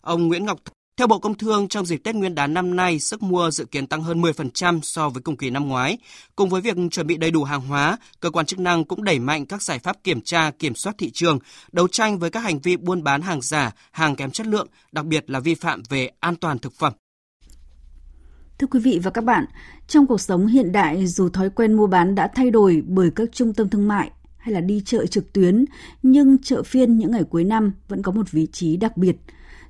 Ông 0.00 0.28
Nguyễn 0.28 0.46
Ngọc 0.46 0.58
theo 0.98 1.06
Bộ 1.06 1.18
Công 1.18 1.34
Thương, 1.34 1.68
trong 1.68 1.86
dịp 1.86 1.96
Tết 1.96 2.14
Nguyên 2.14 2.34
đán 2.34 2.54
năm 2.54 2.76
nay, 2.76 3.00
sức 3.00 3.22
mua 3.22 3.50
dự 3.50 3.64
kiến 3.64 3.86
tăng 3.86 4.02
hơn 4.02 4.22
10% 4.22 4.80
so 4.82 5.08
với 5.08 5.22
cùng 5.22 5.36
kỳ 5.36 5.50
năm 5.50 5.68
ngoái. 5.68 5.98
Cùng 6.36 6.48
với 6.48 6.60
việc 6.60 6.76
chuẩn 6.90 7.06
bị 7.06 7.16
đầy 7.16 7.30
đủ 7.30 7.44
hàng 7.44 7.60
hóa, 7.60 7.98
cơ 8.20 8.30
quan 8.30 8.46
chức 8.46 8.58
năng 8.58 8.84
cũng 8.84 9.04
đẩy 9.04 9.18
mạnh 9.18 9.46
các 9.46 9.62
giải 9.62 9.78
pháp 9.78 10.04
kiểm 10.04 10.20
tra, 10.20 10.50
kiểm 10.50 10.74
soát 10.74 10.94
thị 10.98 11.10
trường, 11.10 11.38
đấu 11.72 11.88
tranh 11.88 12.18
với 12.18 12.30
các 12.30 12.40
hành 12.40 12.58
vi 12.58 12.76
buôn 12.76 13.02
bán 13.02 13.22
hàng 13.22 13.42
giả, 13.42 13.72
hàng 13.90 14.16
kém 14.16 14.30
chất 14.30 14.46
lượng, 14.46 14.68
đặc 14.92 15.04
biệt 15.04 15.30
là 15.30 15.40
vi 15.40 15.54
phạm 15.54 15.82
về 15.88 16.10
an 16.20 16.36
toàn 16.36 16.58
thực 16.58 16.72
phẩm. 16.74 16.92
Thưa 18.58 18.66
quý 18.66 18.80
vị 18.80 19.00
và 19.02 19.10
các 19.10 19.24
bạn, 19.24 19.44
trong 19.88 20.06
cuộc 20.06 20.20
sống 20.20 20.46
hiện 20.46 20.72
đại 20.72 21.06
dù 21.06 21.28
thói 21.28 21.50
quen 21.50 21.72
mua 21.72 21.86
bán 21.86 22.14
đã 22.14 22.30
thay 22.34 22.50
đổi 22.50 22.82
bởi 22.86 23.10
các 23.16 23.28
trung 23.32 23.54
tâm 23.54 23.68
thương 23.68 23.88
mại 23.88 24.10
hay 24.36 24.54
là 24.54 24.60
đi 24.60 24.82
chợ 24.84 25.06
trực 25.06 25.32
tuyến, 25.32 25.64
nhưng 26.02 26.38
chợ 26.42 26.62
phiên 26.62 26.98
những 26.98 27.10
ngày 27.10 27.24
cuối 27.30 27.44
năm 27.44 27.72
vẫn 27.88 28.02
có 28.02 28.12
một 28.12 28.30
vị 28.30 28.46
trí 28.52 28.76
đặc 28.76 28.96
biệt. 28.96 29.16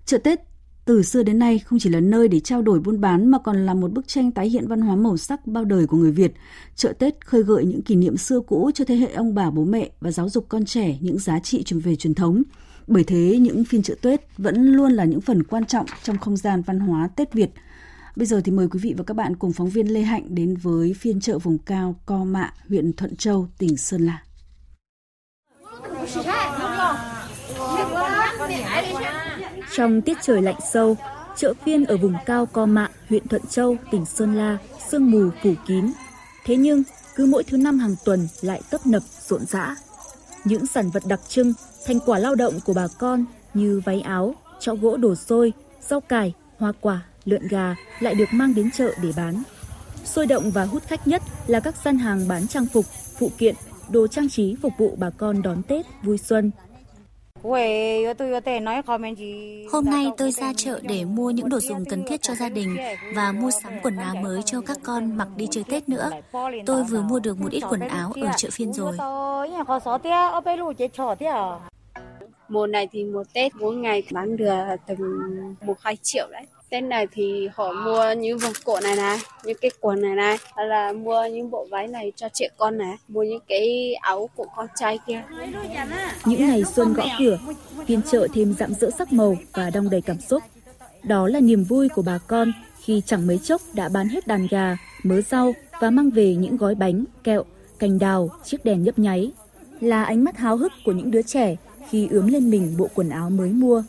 Chợ 0.06 0.18
Tết 0.18 0.47
từ 0.88 1.02
xưa 1.02 1.22
đến 1.22 1.38
nay 1.38 1.58
không 1.58 1.78
chỉ 1.78 1.90
là 1.90 2.00
nơi 2.00 2.28
để 2.28 2.40
trao 2.40 2.62
đổi 2.62 2.80
buôn 2.80 3.00
bán 3.00 3.28
mà 3.30 3.38
còn 3.38 3.66
là 3.66 3.74
một 3.74 3.92
bức 3.92 4.08
tranh 4.08 4.30
tái 4.30 4.48
hiện 4.48 4.68
văn 4.68 4.80
hóa 4.80 4.96
màu 4.96 5.16
sắc 5.16 5.46
bao 5.46 5.64
đời 5.64 5.86
của 5.86 5.96
người 5.96 6.10
Việt. 6.10 6.32
Chợ 6.76 6.92
Tết 6.98 7.26
khơi 7.26 7.42
gợi 7.42 7.64
những 7.64 7.82
kỷ 7.82 7.94
niệm 7.94 8.16
xưa 8.16 8.40
cũ 8.40 8.70
cho 8.74 8.84
thế 8.84 8.96
hệ 8.96 9.12
ông 9.12 9.34
bà 9.34 9.50
bố 9.50 9.64
mẹ 9.64 9.90
và 10.00 10.10
giáo 10.10 10.28
dục 10.28 10.46
con 10.48 10.64
trẻ 10.64 10.96
những 11.00 11.18
giá 11.18 11.38
trị 11.38 11.62
truyền 11.62 11.80
về 11.80 11.96
truyền 11.96 12.14
thống. 12.14 12.42
Bởi 12.86 13.04
thế, 13.04 13.38
những 13.40 13.64
phiên 13.64 13.82
chợ 13.82 13.94
Tết 14.00 14.20
vẫn 14.38 14.72
luôn 14.72 14.92
là 14.92 15.04
những 15.04 15.20
phần 15.20 15.42
quan 15.42 15.66
trọng 15.66 15.86
trong 16.02 16.18
không 16.18 16.36
gian 16.36 16.62
văn 16.62 16.80
hóa 16.80 17.08
Tết 17.16 17.32
Việt. 17.32 17.50
Bây 18.16 18.26
giờ 18.26 18.40
thì 18.44 18.52
mời 18.52 18.68
quý 18.68 18.80
vị 18.82 18.94
và 18.96 19.04
các 19.04 19.14
bạn 19.14 19.36
cùng 19.36 19.52
phóng 19.52 19.70
viên 19.70 19.92
Lê 19.92 20.00
Hạnh 20.00 20.34
đến 20.34 20.56
với 20.56 20.94
phiên 20.94 21.20
chợ 21.20 21.38
vùng 21.38 21.58
cao 21.58 21.94
Co 22.06 22.24
Mạ, 22.24 22.52
huyện 22.68 22.92
Thuận 22.92 23.16
Châu, 23.16 23.48
tỉnh 23.58 23.76
Sơn 23.76 24.06
La. 24.06 24.22
Trong 29.78 30.02
tiết 30.02 30.16
trời 30.22 30.42
lạnh 30.42 30.58
sâu, 30.72 30.96
chợ 31.36 31.54
phiên 31.64 31.84
ở 31.84 31.96
vùng 31.96 32.14
cao 32.26 32.46
Co 32.46 32.66
Mạ, 32.66 32.90
huyện 33.08 33.28
Thuận 33.28 33.42
Châu, 33.50 33.76
tỉnh 33.90 34.04
Sơn 34.06 34.34
La, 34.34 34.58
sương 34.90 35.10
mù 35.10 35.30
phủ 35.42 35.52
kín. 35.66 35.92
Thế 36.44 36.56
nhưng, 36.56 36.82
cứ 37.14 37.26
mỗi 37.26 37.44
thứ 37.44 37.56
năm 37.56 37.78
hàng 37.78 37.94
tuần 38.04 38.28
lại 38.40 38.60
tấp 38.70 38.86
nập 38.86 39.02
rộn 39.28 39.46
rã. 39.46 39.76
Những 40.44 40.66
sản 40.66 40.90
vật 40.90 41.02
đặc 41.06 41.20
trưng, 41.28 41.52
thành 41.86 42.00
quả 42.00 42.18
lao 42.18 42.34
động 42.34 42.60
của 42.64 42.72
bà 42.74 42.86
con 42.98 43.24
như 43.54 43.82
váy 43.84 44.00
áo, 44.00 44.34
chõ 44.60 44.74
gỗ 44.74 44.96
đồ 44.96 45.14
xôi, 45.14 45.52
rau 45.80 46.00
cải, 46.00 46.32
hoa 46.58 46.72
quả, 46.80 47.00
lợn 47.24 47.48
gà 47.48 47.76
lại 48.00 48.14
được 48.14 48.28
mang 48.32 48.54
đến 48.54 48.70
chợ 48.70 48.94
để 49.02 49.12
bán. 49.16 49.42
Sôi 50.04 50.26
động 50.26 50.50
và 50.50 50.64
hút 50.64 50.82
khách 50.86 51.08
nhất 51.08 51.22
là 51.46 51.60
các 51.60 51.74
gian 51.84 51.98
hàng 51.98 52.28
bán 52.28 52.48
trang 52.48 52.66
phục, 52.66 52.84
phụ 53.18 53.30
kiện, 53.38 53.54
đồ 53.88 54.06
trang 54.06 54.28
trí 54.28 54.56
phục 54.62 54.72
vụ 54.78 54.96
bà 54.98 55.10
con 55.10 55.42
đón 55.42 55.62
Tết 55.62 55.86
vui 56.02 56.18
xuân. 56.18 56.50
Hôm 59.72 59.84
nay 59.84 60.06
tôi 60.16 60.32
ra 60.32 60.52
chợ 60.56 60.80
để 60.82 61.04
mua 61.04 61.30
những 61.30 61.48
đồ 61.48 61.60
dùng 61.60 61.84
cần 61.84 62.04
thiết 62.06 62.22
cho 62.22 62.34
gia 62.34 62.48
đình 62.48 62.76
và 63.14 63.32
mua 63.32 63.50
sắm 63.50 63.72
quần 63.82 63.96
áo 63.96 64.14
mới 64.14 64.42
cho 64.42 64.60
các 64.60 64.78
con 64.84 65.16
mặc 65.16 65.28
đi 65.36 65.46
chơi 65.50 65.64
Tết 65.64 65.88
nữa. 65.88 66.10
Tôi 66.66 66.84
vừa 66.84 67.02
mua 67.02 67.18
được 67.18 67.40
một 67.40 67.52
ít 67.52 67.62
quần 67.70 67.80
áo 67.80 68.12
ở 68.22 68.28
chợ 68.36 68.48
phiên 68.52 68.72
rồi. 68.72 68.96
Mùa 72.48 72.66
này 72.66 72.88
thì 72.92 73.04
một 73.04 73.32
Tết 73.32 73.54
mỗi 73.54 73.74
ngày 73.74 74.02
bán 74.12 74.36
được 74.36 74.54
tầm 74.86 74.96
một 75.66 75.74
hai 75.80 75.96
triệu 76.02 76.28
đấy. 76.32 76.46
Tết 76.70 76.84
này 76.84 77.06
thì 77.12 77.48
họ 77.54 77.72
mua 77.72 78.12
những 78.18 78.38
vòng 78.38 78.52
cổ 78.64 78.80
này 78.80 78.96
này, 78.96 79.18
những 79.44 79.56
cái 79.60 79.70
quần 79.80 80.02
này 80.02 80.14
này, 80.14 80.36
hay 80.56 80.66
là 80.66 80.92
mua 80.92 81.26
những 81.32 81.50
bộ 81.50 81.66
váy 81.70 81.88
này 81.88 82.12
cho 82.16 82.28
trẻ 82.32 82.48
con 82.56 82.78
này, 82.78 82.96
mua 83.08 83.22
những 83.22 83.42
cái 83.48 83.94
áo 83.94 84.30
của 84.36 84.46
con 84.56 84.66
trai 84.76 84.98
kia. 85.06 85.22
Những 86.24 86.46
ngày 86.46 86.64
xuân 86.64 86.92
gõ 86.92 87.04
cửa, 87.18 87.38
phiên 87.86 88.00
chợ 88.10 88.28
thêm 88.34 88.54
rạng 88.58 88.74
rỡ 88.74 88.90
sắc 88.98 89.12
màu 89.12 89.36
và 89.52 89.70
đong 89.70 89.90
đầy 89.90 90.00
cảm 90.00 90.20
xúc. 90.20 90.42
Đó 91.02 91.28
là 91.28 91.40
niềm 91.40 91.64
vui 91.64 91.88
của 91.88 92.02
bà 92.02 92.18
con 92.26 92.52
khi 92.80 93.02
chẳng 93.06 93.26
mấy 93.26 93.38
chốc 93.38 93.60
đã 93.72 93.88
bán 93.88 94.08
hết 94.08 94.26
đàn 94.26 94.46
gà, 94.50 94.76
mớ 95.02 95.20
rau 95.20 95.52
và 95.80 95.90
mang 95.90 96.10
về 96.10 96.34
những 96.34 96.56
gói 96.56 96.74
bánh, 96.74 97.04
kẹo, 97.24 97.44
cành 97.78 97.98
đào, 97.98 98.30
chiếc 98.44 98.64
đèn 98.64 98.82
nhấp 98.82 98.98
nháy. 98.98 99.32
Là 99.80 100.04
ánh 100.04 100.24
mắt 100.24 100.36
háo 100.36 100.56
hức 100.56 100.72
của 100.84 100.92
những 100.92 101.10
đứa 101.10 101.22
trẻ 101.22 101.56
khi 101.88 102.08
ướm 102.10 102.26
lên 102.26 102.50
mình 102.50 102.74
bộ 102.78 102.88
quần 102.94 103.10
áo 103.10 103.30
mới 103.30 103.48
mua. 103.48 103.82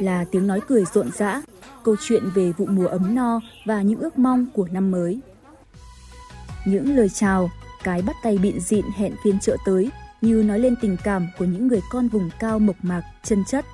Là 0.00 0.24
tiếng 0.30 0.46
nói 0.46 0.60
cười 0.68 0.84
rộn 0.84 1.10
rã, 1.12 1.42
câu 1.84 1.96
chuyện 2.06 2.22
về 2.34 2.52
vụ 2.52 2.66
mùa 2.66 2.86
ấm 2.86 3.14
no 3.14 3.40
và 3.64 3.82
những 3.82 4.00
ước 4.00 4.18
mong 4.18 4.46
của 4.54 4.68
năm 4.72 4.90
mới. 4.90 5.20
Những 6.66 6.96
lời 6.96 7.08
chào, 7.08 7.50
cái 7.84 8.02
bắt 8.02 8.16
tay 8.22 8.38
bịn 8.38 8.60
dịn 8.60 8.84
hẹn 8.96 9.12
phiên 9.24 9.40
chợ 9.40 9.56
tới 9.66 9.90
như 10.20 10.42
nói 10.42 10.58
lên 10.58 10.74
tình 10.80 10.96
cảm 11.04 11.26
của 11.38 11.44
những 11.44 11.68
người 11.68 11.80
con 11.90 12.08
vùng 12.08 12.30
cao 12.40 12.58
mộc 12.58 12.76
mạc, 12.82 13.02
chân 13.24 13.44
chất. 13.48 13.64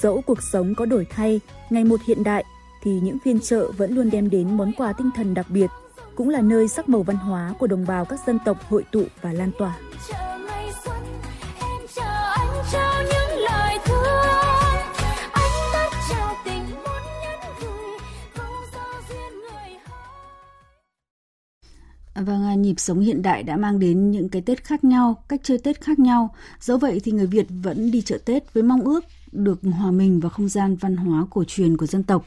Dẫu 0.00 0.22
cuộc 0.26 0.42
sống 0.52 0.74
có 0.74 0.86
đổi 0.86 1.06
thay, 1.10 1.40
ngày 1.70 1.84
một 1.84 2.00
hiện 2.06 2.24
đại, 2.24 2.44
thì 2.82 3.00
những 3.02 3.18
phiên 3.24 3.40
chợ 3.40 3.72
vẫn 3.76 3.94
luôn 3.94 4.10
đem 4.10 4.30
đến 4.30 4.56
món 4.56 4.72
quà 4.72 4.92
tinh 4.92 5.10
thần 5.16 5.34
đặc 5.34 5.46
biệt, 5.50 5.70
cũng 6.14 6.28
là 6.28 6.40
nơi 6.40 6.68
sắc 6.68 6.88
màu 6.88 7.02
văn 7.02 7.16
hóa 7.16 7.54
của 7.58 7.66
đồng 7.66 7.86
bào 7.86 8.04
các 8.04 8.20
dân 8.26 8.38
tộc 8.44 8.56
hội 8.68 8.84
tụ 8.92 9.02
và 9.22 9.32
lan 9.32 9.50
tỏa. 9.58 9.76
Vâng, 22.20 22.44
à, 22.44 22.54
nhịp 22.54 22.74
sống 22.80 23.00
hiện 23.00 23.22
đại 23.22 23.42
đã 23.42 23.56
mang 23.56 23.78
đến 23.78 24.10
những 24.10 24.28
cái 24.28 24.42
Tết 24.42 24.64
khác 24.64 24.84
nhau, 24.84 25.22
cách 25.28 25.40
chơi 25.44 25.58
Tết 25.58 25.80
khác 25.80 25.98
nhau. 25.98 26.34
Dẫu 26.60 26.78
vậy 26.78 27.00
thì 27.04 27.12
người 27.12 27.26
Việt 27.26 27.46
vẫn 27.62 27.90
đi 27.90 28.02
chợ 28.02 28.18
Tết 28.24 28.54
với 28.54 28.62
mong 28.62 28.80
ước 28.80 29.04
được 29.32 29.60
hòa 29.62 29.90
mình 29.90 30.20
vào 30.20 30.30
không 30.30 30.48
gian 30.48 30.76
văn 30.76 30.96
hóa 30.96 31.26
cổ 31.30 31.44
truyền 31.44 31.76
của 31.76 31.86
dân 31.86 32.02
tộc. 32.02 32.26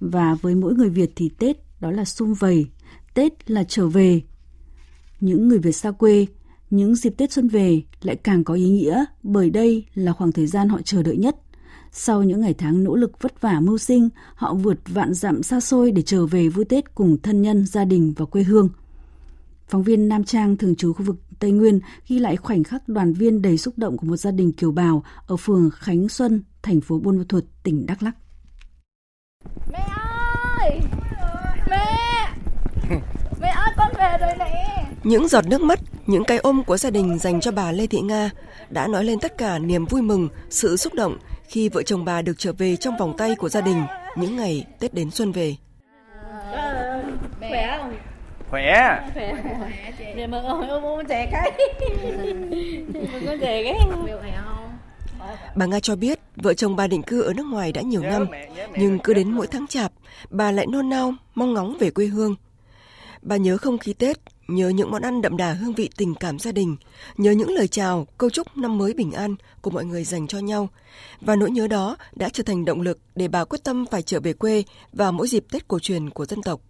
Và 0.00 0.34
với 0.34 0.54
mỗi 0.54 0.74
người 0.74 0.88
Việt 0.88 1.10
thì 1.16 1.28
Tết 1.38 1.56
đó 1.80 1.90
là 1.90 2.04
sum 2.04 2.34
vầy, 2.34 2.66
Tết 3.14 3.50
là 3.50 3.64
trở 3.68 3.88
về. 3.88 4.20
Những 5.20 5.48
người 5.48 5.58
Việt 5.58 5.72
xa 5.72 5.90
quê, 5.90 6.26
những 6.70 6.94
dịp 6.94 7.14
Tết 7.16 7.32
xuân 7.32 7.48
về 7.48 7.82
lại 8.02 8.16
càng 8.16 8.44
có 8.44 8.54
ý 8.54 8.70
nghĩa 8.70 9.04
bởi 9.22 9.50
đây 9.50 9.84
là 9.94 10.12
khoảng 10.12 10.32
thời 10.32 10.46
gian 10.46 10.68
họ 10.68 10.80
chờ 10.84 11.02
đợi 11.02 11.16
nhất. 11.16 11.36
Sau 11.92 12.22
những 12.22 12.40
ngày 12.40 12.54
tháng 12.54 12.84
nỗ 12.84 12.96
lực 12.96 13.22
vất 13.22 13.40
vả 13.40 13.60
mưu 13.60 13.78
sinh, 13.78 14.08
họ 14.34 14.54
vượt 14.54 14.78
vạn 14.86 15.14
dặm 15.14 15.42
xa 15.42 15.60
xôi 15.60 15.90
để 15.90 16.02
trở 16.02 16.26
về 16.26 16.48
vui 16.48 16.64
Tết 16.64 16.94
cùng 16.94 17.16
thân 17.22 17.42
nhân, 17.42 17.66
gia 17.66 17.84
đình 17.84 18.12
và 18.16 18.24
quê 18.24 18.42
hương– 18.42 18.68
Phóng 19.74 19.82
viên 19.82 20.08
Nam 20.08 20.24
Trang 20.24 20.56
thường 20.56 20.76
trú 20.76 20.92
khu 20.92 21.04
vực 21.04 21.16
Tây 21.38 21.50
Nguyên 21.50 21.80
ghi 22.08 22.18
lại 22.18 22.36
khoảnh 22.36 22.64
khắc 22.64 22.88
đoàn 22.88 23.12
viên 23.12 23.42
đầy 23.42 23.58
xúc 23.58 23.74
động 23.76 23.96
của 23.96 24.06
một 24.06 24.16
gia 24.16 24.30
đình 24.30 24.52
kiều 24.52 24.72
bào 24.72 25.04
ở 25.26 25.36
phường 25.36 25.70
Khánh 25.70 26.08
Xuân, 26.08 26.42
thành 26.62 26.80
phố 26.80 26.98
Buôn 26.98 27.18
Ma 27.18 27.24
Thuột, 27.28 27.44
tỉnh 27.62 27.86
Đắk 27.86 28.02
Lắk. 28.02 28.14
Mẹ 29.72 29.86
ơi! 30.60 30.80
Mẹ! 31.70 32.28
Mẹ 33.40 33.48
ơi, 33.48 33.72
con 33.76 33.92
về 33.98 34.16
rồi 34.20 34.30
nè! 34.38 34.86
Những 35.04 35.28
giọt 35.28 35.46
nước 35.46 35.60
mắt, 35.60 35.80
những 36.06 36.24
cái 36.24 36.38
ôm 36.38 36.62
của 36.66 36.76
gia 36.76 36.90
đình 36.90 37.18
dành 37.18 37.40
cho 37.40 37.52
bà 37.52 37.72
Lê 37.72 37.86
Thị 37.86 38.00
Nga 38.00 38.30
đã 38.70 38.86
nói 38.86 39.04
lên 39.04 39.18
tất 39.20 39.38
cả 39.38 39.58
niềm 39.58 39.86
vui 39.86 40.02
mừng, 40.02 40.28
sự 40.50 40.76
xúc 40.76 40.94
động 40.94 41.18
khi 41.48 41.68
vợ 41.68 41.82
chồng 41.82 42.04
bà 42.04 42.22
được 42.22 42.38
trở 42.38 42.52
về 42.52 42.76
trong 42.76 42.96
vòng 42.98 43.14
tay 43.18 43.34
của 43.34 43.48
gia 43.48 43.60
đình 43.60 43.82
những 44.16 44.36
ngày 44.36 44.66
Tết 44.80 44.94
đến 44.94 45.10
xuân 45.10 45.32
về. 45.32 45.56
Khỏe 47.40 47.78
không? 47.78 47.94
Khỏe 48.50 49.00
khỏe 49.14 49.34
dạ 50.16 50.26
mừng 50.26 50.44
ơi 50.44 50.68
ôm 50.68 50.82
ôm 50.82 51.06
chè 51.08 51.28
cái 51.32 51.52
mừng 52.92 53.26
con 53.26 53.40
chè 53.40 53.62
cái 53.64 53.74
Bà 55.56 55.66
Nga 55.66 55.80
cho 55.80 55.96
biết 55.96 56.20
vợ 56.36 56.54
chồng 56.54 56.76
bà 56.76 56.86
định 56.86 57.02
cư 57.02 57.22
ở 57.22 57.32
nước 57.34 57.46
ngoài 57.46 57.72
đã 57.72 57.80
nhiều 57.82 58.02
năm, 58.02 58.26
nhưng 58.76 58.98
cứ 58.98 59.14
đến 59.14 59.30
mỗi 59.30 59.46
tháng 59.46 59.66
chạp, 59.66 59.92
bà 60.30 60.50
lại 60.50 60.66
nôn 60.66 60.88
nao, 60.88 61.14
mong 61.34 61.54
ngóng 61.54 61.76
về 61.80 61.90
quê 61.90 62.06
hương. 62.06 62.34
Bà 63.22 63.36
nhớ 63.36 63.56
không 63.56 63.78
khí 63.78 63.92
Tết, 63.92 64.18
nhớ 64.48 64.68
những 64.68 64.90
món 64.90 65.02
ăn 65.02 65.22
đậm 65.22 65.36
đà 65.36 65.52
hương 65.52 65.74
vị 65.74 65.90
tình 65.96 66.14
cảm 66.14 66.38
gia 66.38 66.52
đình, 66.52 66.76
nhớ 67.16 67.30
những 67.30 67.50
lời 67.50 67.68
chào, 67.68 68.06
câu 68.18 68.30
chúc 68.30 68.56
năm 68.56 68.78
mới 68.78 68.94
bình 68.94 69.12
an 69.12 69.34
của 69.60 69.70
mọi 69.70 69.84
người 69.84 70.04
dành 70.04 70.26
cho 70.26 70.38
nhau. 70.38 70.68
Và 71.20 71.36
nỗi 71.36 71.50
nhớ 71.50 71.66
đó 71.68 71.96
đã 72.12 72.28
trở 72.28 72.42
thành 72.42 72.64
động 72.64 72.80
lực 72.80 72.98
để 73.14 73.28
bà 73.28 73.44
quyết 73.44 73.64
tâm 73.64 73.86
phải 73.90 74.02
trở 74.02 74.20
về 74.20 74.32
quê 74.32 74.64
vào 74.92 75.12
mỗi 75.12 75.28
dịp 75.28 75.44
Tết 75.50 75.68
cổ 75.68 75.78
truyền 75.78 76.10
của 76.10 76.26
dân 76.26 76.42
tộc. 76.42 76.60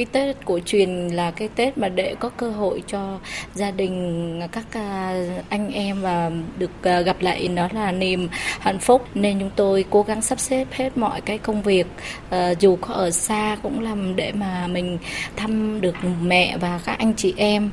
Cái 0.00 0.06
Tết 0.12 0.36
cổ 0.44 0.58
truyền 0.64 0.90
là 1.08 1.30
cái 1.30 1.48
Tết 1.48 1.78
mà 1.78 1.88
để 1.88 2.14
có 2.20 2.28
cơ 2.28 2.50
hội 2.50 2.82
cho 2.86 3.18
gia 3.54 3.70
đình 3.70 4.40
các 4.52 4.66
à, 4.72 5.24
anh 5.48 5.70
em 5.70 6.02
và 6.02 6.30
được 6.58 6.70
à, 6.82 7.00
gặp 7.00 7.16
lại 7.20 7.48
đó 7.48 7.68
là 7.72 7.92
niềm 7.92 8.28
hạnh 8.60 8.78
phúc 8.78 9.02
nên 9.14 9.40
chúng 9.40 9.50
tôi 9.56 9.84
cố 9.90 10.02
gắng 10.02 10.22
sắp 10.22 10.40
xếp 10.40 10.66
hết 10.70 10.98
mọi 10.98 11.20
cái 11.20 11.38
công 11.38 11.62
việc 11.62 11.86
à, 12.30 12.50
dù 12.50 12.76
có 12.80 12.94
ở 12.94 13.10
xa 13.10 13.56
cũng 13.62 13.80
làm 13.80 14.16
để 14.16 14.32
mà 14.32 14.66
mình 14.66 14.98
thăm 15.36 15.80
được 15.80 15.94
mẹ 16.22 16.58
và 16.58 16.80
các 16.84 16.98
anh 16.98 17.14
chị 17.16 17.34
em. 17.36 17.70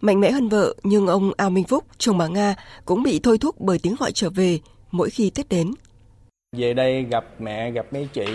Mạnh 0.00 0.20
mẽ 0.20 0.30
hơn 0.30 0.48
vợ 0.48 0.74
nhưng 0.82 1.06
ông 1.06 1.32
Ao 1.36 1.50
Minh 1.50 1.64
Phúc, 1.64 1.84
chồng 1.98 2.18
bà 2.18 2.26
Nga 2.26 2.54
cũng 2.84 3.02
bị 3.02 3.20
thôi 3.22 3.38
thúc 3.38 3.60
bởi 3.60 3.78
tiếng 3.82 3.94
gọi 3.98 4.12
trở 4.12 4.30
về 4.30 4.58
mỗi 4.90 5.10
khi 5.10 5.30
Tết 5.30 5.48
đến. 5.48 5.70
Về 6.56 6.74
đây 6.74 7.02
gặp 7.02 7.24
mẹ, 7.38 7.70
gặp 7.70 7.86
mấy 7.92 8.08
chị 8.12 8.26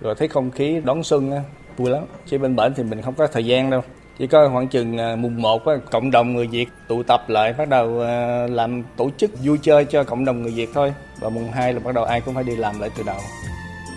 rồi 0.00 0.14
thấy 0.18 0.28
không 0.28 0.50
khí 0.50 0.80
đón 0.84 1.02
xuân 1.02 1.30
vui 1.78 1.90
lắm 1.90 2.02
chứ 2.26 2.38
bên 2.38 2.56
bển 2.56 2.74
thì 2.74 2.82
mình 2.82 3.02
không 3.02 3.14
có 3.14 3.26
thời 3.26 3.44
gian 3.44 3.70
đâu 3.70 3.82
chỉ 4.18 4.26
có 4.26 4.48
khoảng 4.52 4.68
chừng 4.68 4.98
à, 4.98 5.16
mùng 5.16 5.42
1 5.42 5.66
á, 5.66 5.72
cộng 5.90 6.10
đồng 6.10 6.34
người 6.34 6.46
Việt 6.46 6.66
tụ 6.88 7.02
tập 7.02 7.28
lại 7.28 7.52
bắt 7.52 7.68
đầu 7.68 8.00
à, 8.00 8.46
làm 8.50 8.82
tổ 8.96 9.10
chức 9.16 9.30
vui 9.44 9.58
chơi 9.62 9.84
cho 9.84 10.04
cộng 10.04 10.24
đồng 10.24 10.42
người 10.42 10.52
Việt 10.52 10.70
thôi 10.74 10.92
và 11.20 11.28
mùng 11.28 11.52
2 11.52 11.72
là 11.72 11.80
bắt 11.80 11.94
đầu 11.94 12.04
ai 12.04 12.20
cũng 12.20 12.34
phải 12.34 12.44
đi 12.44 12.56
làm 12.56 12.80
lại 12.80 12.90
từ 12.96 13.02
đầu 13.02 13.18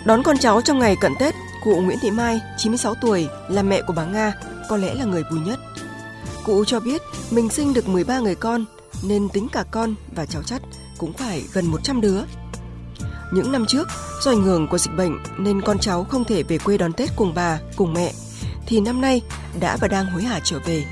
Đón 0.04 0.22
con 0.22 0.38
cháu 0.38 0.60
trong 0.62 0.78
ngày 0.78 0.96
cận 1.00 1.12
Tết, 1.18 1.34
cụ 1.64 1.80
Nguyễn 1.80 1.98
Thị 2.02 2.10
Mai, 2.10 2.40
96 2.56 2.94
tuổi, 2.94 3.28
là 3.48 3.62
mẹ 3.62 3.82
của 3.86 3.92
bà 3.96 4.04
Nga, 4.04 4.34
có 4.68 4.76
lẽ 4.76 4.94
là 4.94 5.04
người 5.04 5.22
vui 5.30 5.40
nhất. 5.40 5.58
Cụ 6.44 6.64
cho 6.64 6.80
biết 6.80 7.02
mình 7.30 7.48
sinh 7.48 7.74
được 7.74 7.88
13 7.88 8.18
người 8.18 8.34
con, 8.34 8.64
nên 9.04 9.28
tính 9.28 9.48
cả 9.52 9.64
con 9.70 9.94
và 10.16 10.26
cháu 10.26 10.42
chắt 10.42 10.62
cũng 10.98 11.12
phải 11.12 11.42
gần 11.52 11.66
100 11.66 12.00
đứa. 12.00 12.20
Những 13.32 13.52
năm 13.52 13.66
trước, 13.66 13.88
do 14.20 14.30
ảnh 14.30 14.42
hưởng 14.42 14.68
của 14.68 14.78
dịch 14.78 14.96
bệnh 14.96 15.18
nên 15.38 15.62
con 15.62 15.78
cháu 15.78 16.04
không 16.04 16.24
thể 16.24 16.42
về 16.42 16.58
quê 16.58 16.78
đón 16.78 16.92
Tết 16.92 17.10
cùng 17.16 17.34
bà, 17.34 17.58
cùng 17.76 17.94
mẹ, 17.94 18.12
thì 18.66 18.80
năm 18.80 19.00
nay 19.00 19.20
đã 19.60 19.76
và 19.80 19.88
đang 19.88 20.06
hối 20.06 20.22
hả 20.22 20.40
trở 20.44 20.58
về. 20.66 20.84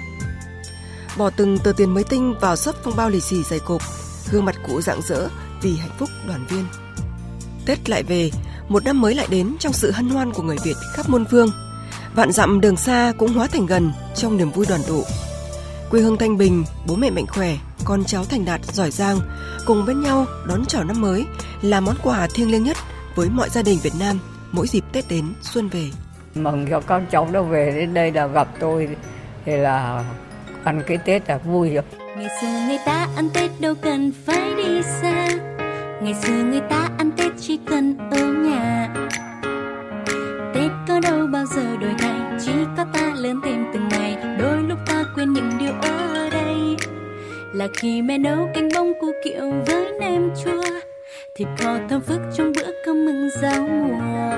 Bỏ 1.19 1.31
từng 1.31 1.59
tờ 1.59 1.73
tiền 1.73 1.95
mới 1.95 2.05
tinh 2.05 2.35
vào 2.41 2.57
sấp 2.57 2.75
phong 2.85 2.97
bao 2.97 3.11
lì 3.11 3.21
xì 3.21 3.43
dày 3.43 3.59
cộp, 3.59 3.83
gương 4.31 4.45
mặt 4.45 4.57
cũ 4.69 4.81
rạng 4.81 5.01
rỡ 5.03 5.29
vì 5.63 5.77
hạnh 5.77 5.97
phúc 5.99 6.09
đoàn 6.27 6.47
viên. 6.49 6.65
Tết 7.67 7.91
lại 7.91 8.03
về, 8.03 8.31
một 8.69 8.85
năm 8.85 9.01
mới 9.01 9.15
lại 9.15 9.27
đến 9.31 9.57
trong 9.59 9.73
sự 9.73 9.91
hân 9.91 10.09
hoan 10.09 10.33
của 10.33 10.43
người 10.43 10.59
Việt 10.65 10.77
khắp 10.95 11.09
muôn 11.09 11.25
phương. 11.31 11.51
Vạn 12.15 12.33
dặm 12.33 12.61
đường 12.61 12.77
xa 12.77 13.13
cũng 13.19 13.33
hóa 13.33 13.47
thành 13.47 13.67
gần 13.67 13.93
trong 14.17 14.37
niềm 14.37 14.51
vui 14.51 14.67
đoàn 14.69 14.81
tụ. 14.89 15.05
Quê 15.91 16.01
hương 16.01 16.17
thanh 16.17 16.39
bình, 16.39 16.65
bố 16.87 16.97
mẹ 16.97 17.11
mạnh 17.11 17.27
khỏe, 17.27 17.57
con 17.91 18.05
cháu 18.05 18.25
thành 18.25 18.45
đạt 18.45 18.61
giỏi 18.65 18.91
giang 18.91 19.19
cùng 19.67 19.87
bên 19.87 20.01
nhau 20.01 20.27
đón 20.47 20.65
chào 20.69 20.85
năm 20.85 21.01
mới 21.01 21.27
là 21.63 21.81
món 21.81 21.95
quà 22.03 22.29
thiêng 22.35 22.51
liêng 22.51 22.65
nhất 22.65 22.77
với 23.15 23.29
mọi 23.29 23.49
gia 23.51 23.63
đình 23.63 23.79
Việt 23.83 23.93
Nam 24.01 24.19
mỗi 24.53 24.67
dịp 24.67 24.85
Tết 24.93 25.09
đến 25.09 25.25
xuân 25.43 25.69
về. 25.69 25.91
Mừng 26.35 26.67
cho 26.71 26.81
con 26.81 27.07
cháu 27.11 27.29
nó 27.33 27.43
về 27.43 27.73
đến 27.77 27.95
đây 27.95 28.13
là 28.13 28.27
gặp 28.27 28.49
tôi 28.61 28.89
thì 29.45 29.57
là 29.57 30.05
ăn 30.65 30.83
cái 30.87 30.99
Tết 30.99 31.29
là 31.29 31.39
vui 31.39 31.71
rồi. 31.71 31.85
Ngày 32.17 32.29
xưa 32.41 32.67
người 32.67 32.79
ta 32.87 33.09
ăn 33.17 33.31
Tết 33.35 33.51
đâu 33.61 33.75
cần 33.83 34.13
phải 34.27 34.55
đi 34.55 34.83
xa 34.83 35.29
ngày 36.03 36.15
xưa 36.15 36.43
người 36.45 36.61
ta 36.71 36.89
ăn 36.99 37.11
tết 37.17 37.33
chỉ 37.41 37.59
cần 37.67 37.97
ở 38.11 38.27
nhà 38.27 38.89
tết 40.55 40.71
có 40.89 41.01
đâu 41.01 41.27
bao 41.27 41.47
giờ 41.47 41.77
đổi 41.81 41.95
thay 41.99 42.39
chỉ 42.45 42.53
có 42.77 42.85
ta 42.93 43.13
lớn 43.17 43.41
thêm 43.45 43.67
từng 43.73 43.89
ngày 43.89 44.17
đôi 44.39 44.63
lúc 44.63 44.79
ta 44.87 45.05
quên 45.15 45.33
những 45.33 45.51
điều 45.59 45.73
đây 45.83 46.30
là 47.53 47.69
khi 47.75 48.03
mẹ 48.03 48.19
nấu 48.19 48.51
canh 48.55 48.69
bông 48.75 48.93
cu 49.01 49.07
kiệu 49.25 49.53
với 49.67 49.93
nem 50.01 50.31
chua, 50.45 50.63
thịt 51.35 51.49
kho 51.59 51.79
thơm 51.89 52.01
phức 52.01 52.21
trong 52.35 52.53
bữa 52.57 52.71
cơm 52.85 53.05
mừng 53.05 53.29
giao 53.43 53.69
mùa. 53.69 54.37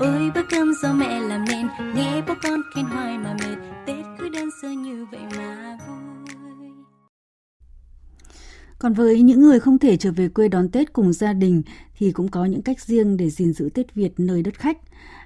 Ôi, 0.00 0.30
bữa 0.34 0.42
cơm 0.50 0.72
do 0.82 0.92
mẹ 0.92 1.20
làm 1.20 1.44
nên, 1.48 1.68
nghe 1.94 2.22
bố 2.28 2.34
con 2.42 2.60
khen 2.74 2.84
hoài 2.84 3.18
mà 3.18 3.36
mệt. 3.40 3.56
Tết 3.86 4.04
cứ 4.18 4.28
đơn 4.28 4.48
sơ 4.62 4.68
như 4.68 5.06
vậy 5.10 5.20
mà. 5.38 5.51
Còn 8.82 8.92
với 8.92 9.22
những 9.22 9.42
người 9.42 9.60
không 9.60 9.78
thể 9.78 9.96
trở 9.96 10.12
về 10.12 10.28
quê 10.28 10.48
đón 10.48 10.68
Tết 10.68 10.92
cùng 10.92 11.12
gia 11.12 11.32
đình 11.32 11.62
thì 11.98 12.12
cũng 12.12 12.28
có 12.28 12.44
những 12.44 12.62
cách 12.62 12.80
riêng 12.80 13.16
để 13.16 13.30
gìn 13.30 13.52
giữ 13.52 13.68
Tết 13.74 13.94
Việt 13.94 14.12
nơi 14.18 14.42
đất 14.42 14.58
khách. 14.58 14.78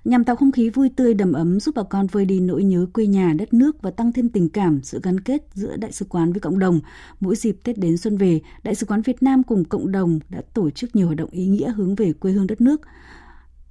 Nhằm 0.04 0.25
tạo 0.25 0.36
không 0.36 0.52
khí 0.52 0.70
vui 0.70 0.90
tươi 0.96 1.14
đầm 1.14 1.32
ấm 1.32 1.60
giúp 1.60 1.75
bà 1.75 1.82
con 1.82 2.06
vơi 2.06 2.25
đi 2.25 2.40
nỗi 2.40 2.64
nhớ 2.64 2.86
quê 2.92 3.06
nhà, 3.06 3.32
đất 3.38 3.54
nước 3.54 3.82
và 3.82 3.90
tăng 3.90 4.12
thêm 4.12 4.28
tình 4.28 4.48
cảm, 4.48 4.82
sự 4.82 5.00
gắn 5.02 5.20
kết 5.20 5.42
giữa 5.54 5.76
Đại 5.76 5.92
sứ 5.92 6.04
quán 6.08 6.32
với 6.32 6.40
cộng 6.40 6.58
đồng. 6.58 6.80
Mỗi 7.20 7.36
dịp 7.36 7.56
Tết 7.62 7.78
đến 7.78 7.96
xuân 7.96 8.16
về, 8.16 8.40
Đại 8.62 8.75
sứ 8.75 8.86
quán 8.86 9.02
Việt 9.02 9.22
Nam 9.22 9.42
cùng 9.42 9.64
cộng 9.64 9.92
đồng 9.92 10.18
đã 10.28 10.42
tổ 10.54 10.70
chức 10.70 10.96
nhiều 10.96 11.06
hoạt 11.06 11.18
động 11.18 11.30
ý 11.30 11.46
nghĩa 11.46 11.72
hướng 11.72 11.94
về 11.94 12.12
quê 12.12 12.32
hương 12.32 12.46
đất 12.46 12.60
nước. 12.60 12.80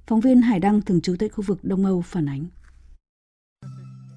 Phóng 0.06 0.20
viên 0.20 0.40
Hải 0.42 0.60
Đăng 0.60 0.82
thường 0.82 1.00
trú 1.00 1.14
tại 1.18 1.28
khu 1.28 1.44
vực 1.46 1.58
Đông 1.62 1.84
Âu 1.84 2.00
phản 2.00 2.28
ánh. 2.28 2.44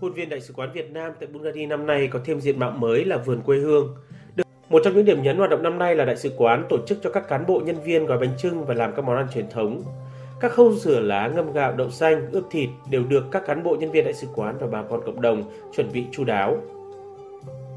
Khuôn 0.01 0.13
viên 0.13 0.29
Đại 0.29 0.41
sứ 0.41 0.53
quán 0.53 0.69
Việt 0.73 0.91
Nam 0.91 1.11
tại 1.19 1.29
Bulgaria 1.33 1.65
năm 1.65 1.85
nay 1.85 2.09
có 2.11 2.19
thêm 2.25 2.41
diện 2.41 2.59
mạo 2.59 2.71
mới 2.71 3.05
là 3.05 3.17
vườn 3.17 3.41
quê 3.41 3.57
hương. 3.57 3.95
Một 4.69 4.81
trong 4.83 4.93
những 4.93 5.05
điểm 5.05 5.23
nhấn 5.23 5.37
hoạt 5.37 5.49
động 5.49 5.63
năm 5.63 5.77
nay 5.77 5.95
là 5.95 6.05
đại 6.05 6.17
sứ 6.17 6.31
quán 6.37 6.65
tổ 6.69 6.77
chức 6.87 6.97
cho 7.03 7.09
các 7.09 7.27
cán 7.27 7.45
bộ 7.45 7.61
nhân 7.65 7.75
viên 7.83 8.05
gói 8.05 8.17
bánh 8.17 8.37
trưng 8.37 8.65
và 8.65 8.73
làm 8.73 8.95
các 8.95 9.05
món 9.05 9.17
ăn 9.17 9.27
truyền 9.33 9.49
thống. 9.49 9.83
Các 10.39 10.51
khâu 10.51 10.73
rửa 10.73 10.99
lá, 10.99 11.31
ngâm 11.35 11.53
gạo, 11.53 11.73
đậu 11.73 11.89
xanh, 11.89 12.31
ướp 12.31 12.43
thịt 12.51 12.69
đều 12.89 13.03
được 13.03 13.25
các 13.31 13.43
cán 13.47 13.63
bộ 13.63 13.75
nhân 13.75 13.91
viên 13.91 14.05
đại 14.05 14.13
sứ 14.13 14.27
quán 14.35 14.57
và 14.59 14.67
bà 14.67 14.81
con 14.89 15.01
cộng 15.05 15.21
đồng 15.21 15.43
chuẩn 15.75 15.91
bị 15.93 16.05
chu 16.11 16.23
đáo. 16.23 16.57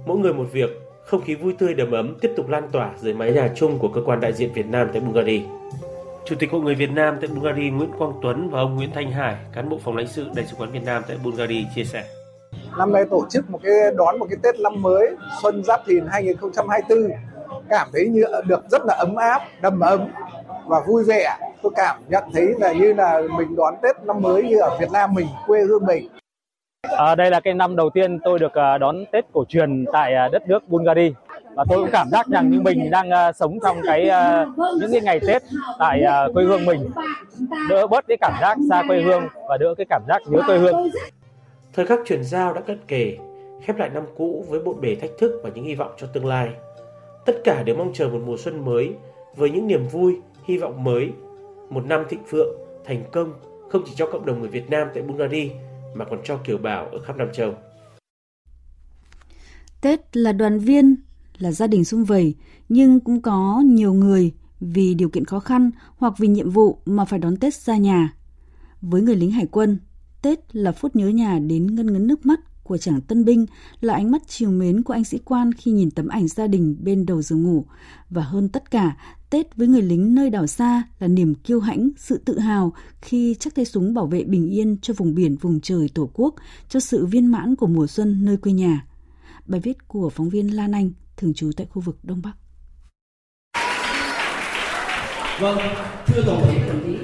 Mỗi 0.06 0.18
người 0.18 0.32
một 0.32 0.46
việc, 0.52 0.70
không 1.04 1.20
khí 1.20 1.34
vui 1.34 1.54
tươi 1.58 1.74
đầm 1.74 1.90
ấm 1.90 2.14
tiếp 2.20 2.30
tục 2.36 2.48
lan 2.48 2.68
tỏa 2.72 2.90
dưới 2.98 3.14
mái 3.14 3.32
nhà 3.32 3.50
chung 3.56 3.78
của 3.78 3.88
cơ 3.88 4.00
quan 4.04 4.20
đại 4.20 4.32
diện 4.32 4.52
Việt 4.54 4.66
Nam 4.66 4.88
tại 4.92 5.02
Bulgaria. 5.06 5.40
Chủ 6.24 6.36
tịch 6.38 6.50
Hội 6.50 6.60
người 6.60 6.74
Việt 6.74 6.90
Nam 6.90 7.16
tại 7.20 7.30
Bulgaria 7.34 7.70
Nguyễn 7.70 7.90
Quang 7.98 8.12
Tuấn 8.22 8.50
và 8.50 8.60
ông 8.60 8.76
Nguyễn 8.76 8.90
Thanh 8.94 9.10
Hải, 9.10 9.36
cán 9.54 9.68
bộ 9.68 9.78
phòng 9.84 9.96
lãnh 9.96 10.06
sự 10.06 10.26
Đại 10.34 10.46
sứ 10.46 10.56
quán 10.58 10.70
Việt 10.70 10.84
Nam 10.84 11.02
tại 11.08 11.16
Bulgaria 11.24 11.64
chia 11.74 11.84
sẻ. 11.84 12.04
Năm 12.78 12.92
nay 12.92 13.04
tổ 13.10 13.26
chức 13.30 13.50
một 13.50 13.60
cái 13.62 13.72
đón 13.96 14.18
một 14.18 14.26
cái 14.30 14.38
Tết 14.42 14.60
năm 14.60 14.82
mới 14.82 15.16
Xuân 15.42 15.64
Giáp 15.64 15.80
Thìn 15.86 16.06
2024 16.10 16.98
cảm 17.68 17.88
thấy 17.92 18.08
như 18.08 18.24
được 18.46 18.64
rất 18.70 18.82
là 18.84 18.94
ấm 18.94 19.16
áp, 19.16 19.42
đầm 19.62 19.80
ấm 19.80 20.00
và 20.66 20.80
vui 20.86 21.04
vẻ. 21.04 21.36
Tôi 21.62 21.72
cảm 21.76 21.96
nhận 22.08 22.24
thấy 22.32 22.46
là 22.58 22.72
như 22.72 22.92
là 22.92 23.22
mình 23.38 23.56
đón 23.56 23.74
Tết 23.82 23.96
năm 24.04 24.20
mới 24.20 24.42
như 24.42 24.60
ở 24.60 24.76
Việt 24.80 24.90
Nam 24.92 25.14
mình, 25.14 25.26
quê 25.46 25.60
hương 25.60 25.86
mình. 25.86 26.08
À, 26.98 27.14
đây 27.14 27.30
là 27.30 27.40
cái 27.40 27.54
năm 27.54 27.76
đầu 27.76 27.90
tiên 27.90 28.18
tôi 28.24 28.38
được 28.38 28.54
à, 28.54 28.78
đón 28.78 29.04
Tết 29.12 29.24
cổ 29.32 29.44
truyền 29.48 29.84
tại 29.92 30.14
à, 30.14 30.28
đất 30.32 30.48
nước 30.48 30.68
Bulgaria 30.68 31.12
và 31.54 31.64
tôi 31.68 31.78
cũng 31.78 31.90
cảm 31.92 32.08
giác 32.10 32.26
rằng 32.26 32.50
như 32.50 32.60
mình 32.60 32.90
đang 32.90 33.08
uh, 33.08 33.36
sống 33.36 33.58
trong 33.62 33.76
cái 33.86 34.10
uh, 34.10 34.48
những 34.80 34.92
cái 34.92 35.00
ngày 35.00 35.20
Tết 35.26 35.42
tại 35.78 36.02
uh, 36.28 36.34
quê 36.34 36.44
hương 36.44 36.64
mình 36.64 36.90
đỡ 37.68 37.86
bớt 37.86 38.04
cái 38.08 38.16
cảm 38.20 38.32
giác 38.40 38.58
xa 38.70 38.82
quê 38.88 39.02
hương 39.02 39.22
và 39.48 39.56
đỡ 39.56 39.74
cái 39.76 39.86
cảm 39.90 40.02
giác 40.08 40.22
nhớ 40.26 40.40
quê 40.46 40.58
hương. 40.58 40.90
Thời 41.72 41.86
khắc 41.86 42.00
chuyển 42.04 42.24
giao 42.24 42.54
đã 42.54 42.60
cận 42.60 42.78
kề, 42.88 43.18
khép 43.62 43.76
lại 43.76 43.90
năm 43.90 44.04
cũ 44.16 44.44
với 44.48 44.60
bộn 44.60 44.80
bề 44.80 44.94
thách 44.94 45.10
thức 45.18 45.40
và 45.42 45.50
những 45.54 45.64
hy 45.64 45.74
vọng 45.74 45.92
cho 45.98 46.06
tương 46.06 46.26
lai. 46.26 46.50
Tất 47.26 47.32
cả 47.44 47.62
đều 47.62 47.76
mong 47.76 47.92
chờ 47.94 48.08
một 48.08 48.20
mùa 48.26 48.36
xuân 48.36 48.64
mới 48.64 48.94
với 49.36 49.50
những 49.50 49.66
niềm 49.66 49.88
vui, 49.88 50.16
hy 50.44 50.58
vọng 50.58 50.84
mới, 50.84 51.10
một 51.70 51.86
năm 51.86 52.04
thịnh 52.08 52.22
vượng, 52.30 52.56
thành 52.84 53.04
công 53.12 53.32
không 53.70 53.82
chỉ 53.86 53.92
cho 53.96 54.06
cộng 54.12 54.26
đồng 54.26 54.40
người 54.40 54.48
Việt 54.48 54.70
Nam 54.70 54.88
tại 54.94 55.02
Bulgaria 55.02 55.50
mà 55.94 56.04
còn 56.04 56.18
cho 56.24 56.36
kiều 56.36 56.58
bào 56.58 56.86
ở 56.86 56.98
khắp 56.98 57.16
Nam 57.16 57.28
châu. 57.32 57.54
Tết 59.80 60.16
là 60.16 60.32
đoàn 60.32 60.58
viên, 60.58 60.96
là 61.38 61.52
gia 61.52 61.66
đình 61.66 61.84
sum 61.84 62.04
vầy, 62.04 62.34
nhưng 62.68 63.00
cũng 63.00 63.22
có 63.22 63.62
nhiều 63.66 63.94
người 63.94 64.32
vì 64.60 64.94
điều 64.94 65.08
kiện 65.08 65.24
khó 65.24 65.40
khăn 65.40 65.70
hoặc 65.96 66.14
vì 66.18 66.28
nhiệm 66.28 66.50
vụ 66.50 66.78
mà 66.84 67.04
phải 67.04 67.18
đón 67.18 67.36
Tết 67.36 67.54
xa 67.54 67.76
nhà. 67.76 68.14
Với 68.80 69.02
người 69.02 69.16
lính 69.16 69.30
hải 69.30 69.46
quân, 69.46 69.78
Tết 70.22 70.56
là 70.56 70.72
phút 70.72 70.96
nhớ 70.96 71.08
nhà 71.08 71.38
đến 71.38 71.74
ngân 71.74 71.92
ngấn 71.92 72.06
nước 72.06 72.26
mắt 72.26 72.40
của 72.62 72.76
chàng 72.76 73.00
tân 73.00 73.24
binh, 73.24 73.46
là 73.80 73.94
ánh 73.94 74.10
mắt 74.10 74.22
chiều 74.28 74.50
mến 74.50 74.82
của 74.82 74.92
anh 74.92 75.04
sĩ 75.04 75.18
quan 75.24 75.52
khi 75.52 75.70
nhìn 75.70 75.90
tấm 75.90 76.08
ảnh 76.08 76.28
gia 76.28 76.46
đình 76.46 76.76
bên 76.80 77.06
đầu 77.06 77.22
giường 77.22 77.42
ngủ. 77.42 77.66
Và 78.10 78.22
hơn 78.22 78.48
tất 78.48 78.70
cả, 78.70 78.96
Tết 79.30 79.56
với 79.56 79.68
người 79.68 79.82
lính 79.82 80.14
nơi 80.14 80.30
đảo 80.30 80.46
xa 80.46 80.82
là 80.98 81.08
niềm 81.08 81.34
kiêu 81.34 81.60
hãnh, 81.60 81.90
sự 81.96 82.18
tự 82.18 82.38
hào 82.38 82.72
khi 83.00 83.36
chắc 83.40 83.54
tay 83.54 83.64
súng 83.64 83.94
bảo 83.94 84.06
vệ 84.06 84.24
bình 84.24 84.50
yên 84.50 84.76
cho 84.82 84.94
vùng 84.94 85.14
biển, 85.14 85.36
vùng 85.36 85.60
trời 85.60 85.88
Tổ 85.94 86.10
quốc, 86.14 86.34
cho 86.68 86.80
sự 86.80 87.06
viên 87.06 87.26
mãn 87.26 87.56
của 87.56 87.66
mùa 87.66 87.86
xuân 87.86 88.24
nơi 88.24 88.36
quê 88.36 88.52
nhà. 88.52 88.86
Bài 89.46 89.60
viết 89.60 89.88
của 89.88 90.10
phóng 90.10 90.28
viên 90.28 90.56
Lan 90.56 90.72
Anh, 90.72 90.90
thường 91.16 91.34
trú 91.34 91.50
tại 91.56 91.66
khu 91.70 91.82
vực 91.82 91.98
Đông 92.02 92.22
Bắc. 92.22 92.32
Vâng, 95.40 95.58
thưa 96.06 96.22
tổng 96.26 96.42
thể 96.46 96.68
đồng 96.68 96.82
chí, 96.86 96.98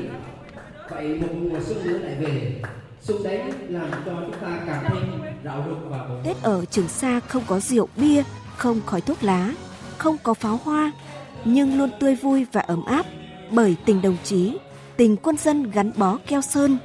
vậy 0.90 1.20
một 1.20 1.28
mùa 1.40 1.60
xuân 1.66 1.78
nữa 1.84 1.98
lại 1.98 2.16
về, 2.20 2.62
xuân 3.08 3.22
đấy 3.22 3.52
làm 3.68 3.90
cho 4.06 4.22
chúng 4.26 4.40
ta 4.40 4.62
cảm 4.66 4.84
thấy 4.88 5.02
rạo 5.44 5.64
rực 5.68 5.78
và 5.90 6.08
bổ 6.08 6.14
Tết 6.24 6.42
ở 6.42 6.64
Trường 6.64 6.88
Sa 6.88 7.20
không 7.20 7.42
có 7.46 7.60
rượu 7.60 7.88
bia, 7.96 8.22
không 8.56 8.80
khói 8.86 9.00
thuốc 9.00 9.22
lá, 9.22 9.54
không 9.98 10.16
có 10.22 10.34
pháo 10.34 10.60
hoa, 10.64 10.92
nhưng 11.44 11.78
luôn 11.78 11.90
tươi 12.00 12.14
vui 12.14 12.46
và 12.52 12.60
ấm 12.60 12.84
áp 12.84 13.06
bởi 13.50 13.76
tình 13.84 14.02
đồng 14.02 14.16
chí, 14.24 14.58
tình 14.96 15.16
quân 15.16 15.36
dân 15.36 15.70
gắn 15.70 15.92
bó 15.96 16.18
keo 16.26 16.42
sơn. 16.42 16.78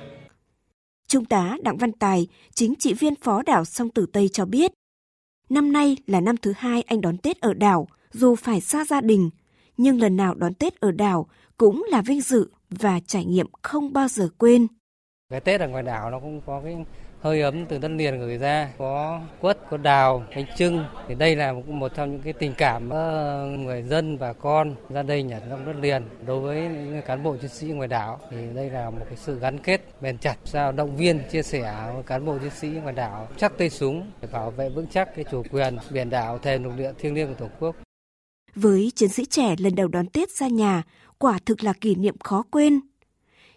Trung 1.07 1.25
tá 1.25 1.57
Đặng 1.63 1.77
Văn 1.77 1.91
Tài, 1.91 2.27
chính 2.53 2.75
trị 2.75 2.93
viên 2.93 3.15
phó 3.15 3.41
đảo 3.41 3.65
Song 3.65 3.89
Tử 3.89 4.05
Tây 4.13 4.29
cho 4.33 4.45
biết, 4.45 4.71
năm 5.49 5.71
nay 5.71 5.97
là 6.07 6.21
năm 6.21 6.38
thứ 6.38 6.53
hai 6.57 6.81
anh 6.81 7.01
đón 7.01 7.17
Tết 7.17 7.41
ở 7.41 7.53
đảo, 7.53 7.88
dù 8.13 8.36
phải 8.36 8.62
xa 8.62 8.86
gia 8.86 9.01
đình, 9.01 9.29
nhưng 9.77 9.99
lần 9.99 10.17
nào 10.17 10.36
đón 10.36 10.53
Tết 10.53 10.79
ở 10.79 10.91
đảo 10.91 11.27
cũng 11.57 11.86
là 11.89 12.01
vinh 12.01 12.21
dự 12.21 12.49
và 12.69 12.99
trải 13.07 13.25
nghiệm 13.25 13.47
không 13.62 13.93
bao 13.93 14.07
giờ 14.07 14.29
quên. 14.38 14.67
Cái 15.33 15.41
Tết 15.41 15.61
ở 15.61 15.67
ngoài 15.67 15.83
đảo 15.83 16.11
nó 16.11 16.19
cũng 16.19 16.41
có 16.45 16.61
cái 16.63 16.75
hơi 17.21 17.41
ấm 17.41 17.65
từ 17.65 17.77
đất 17.77 17.91
liền 17.91 18.19
gửi 18.19 18.37
ra, 18.37 18.69
có 18.77 19.21
quất, 19.41 19.57
có 19.69 19.77
đào, 19.77 20.23
bánh 20.35 20.45
trưng. 20.57 20.85
Thì 21.07 21.15
đây 21.15 21.35
là 21.35 21.53
một 21.53 21.91
trong 21.95 22.11
những 22.11 22.21
cái 22.21 22.33
tình 22.33 22.53
cảm 22.57 22.89
người 23.65 23.83
dân 23.83 24.17
và 24.17 24.33
con 24.33 24.75
gia 24.89 25.03
đình 25.03 25.31
ở 25.31 25.39
trong 25.49 25.65
đất 25.65 25.75
liền 25.81 26.03
đối 26.25 26.39
với 26.39 26.61
những 26.61 27.01
cán 27.07 27.23
bộ 27.23 27.37
chiến 27.37 27.49
sĩ 27.49 27.67
ngoài 27.67 27.87
đảo. 27.87 28.19
Thì 28.31 28.37
đây 28.55 28.69
là 28.69 28.89
một 28.89 29.05
cái 29.05 29.17
sự 29.17 29.39
gắn 29.39 29.57
kết 29.57 29.81
bền 30.01 30.17
chặt, 30.17 30.35
sao 30.45 30.71
động 30.71 30.95
viên, 30.95 31.19
chia 31.31 31.43
sẻ 31.43 31.91
với 31.93 32.03
cán 32.03 32.25
bộ 32.25 32.37
chiến 32.37 32.51
sĩ 32.51 32.67
ngoài 32.67 32.93
đảo 32.93 33.27
chắc 33.37 33.57
tay 33.57 33.69
súng 33.69 34.11
để 34.21 34.27
bảo 34.31 34.51
vệ 34.51 34.69
vững 34.69 34.87
chắc 34.87 35.15
cái 35.15 35.25
chủ 35.31 35.43
quyền 35.51 35.77
biển 35.89 36.09
đảo 36.09 36.37
thềm 36.37 36.63
lục 36.63 36.73
địa 36.77 36.91
thiêng 36.99 37.13
liêng 37.13 37.27
của 37.27 37.33
Tổ 37.39 37.47
quốc. 37.59 37.75
Với 38.55 38.91
chiến 38.95 39.09
sĩ 39.09 39.25
trẻ 39.25 39.55
lần 39.59 39.75
đầu 39.75 39.87
đón 39.87 40.07
Tết 40.07 40.29
ra 40.29 40.47
nhà, 40.47 40.83
quả 41.17 41.39
thực 41.45 41.63
là 41.63 41.73
kỷ 41.81 41.95
niệm 41.95 42.15
khó 42.23 42.43
quên. 42.51 42.79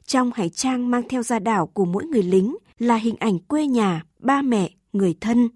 Trong 0.07 0.31
hải 0.35 0.49
trang 0.49 0.91
mang 0.91 1.03
theo 1.09 1.23
ra 1.23 1.39
đảo 1.39 1.67
của 1.67 1.85
mỗi 1.85 2.05
người 2.05 2.23
lính 2.23 2.57
là 2.79 2.97
hình 2.97 3.17
ảnh 3.19 3.39
quê 3.39 3.67
nhà, 3.67 4.03
ba 4.19 4.43
mẹ, 4.43 4.71
người 4.93 5.15
thân. 5.21 5.49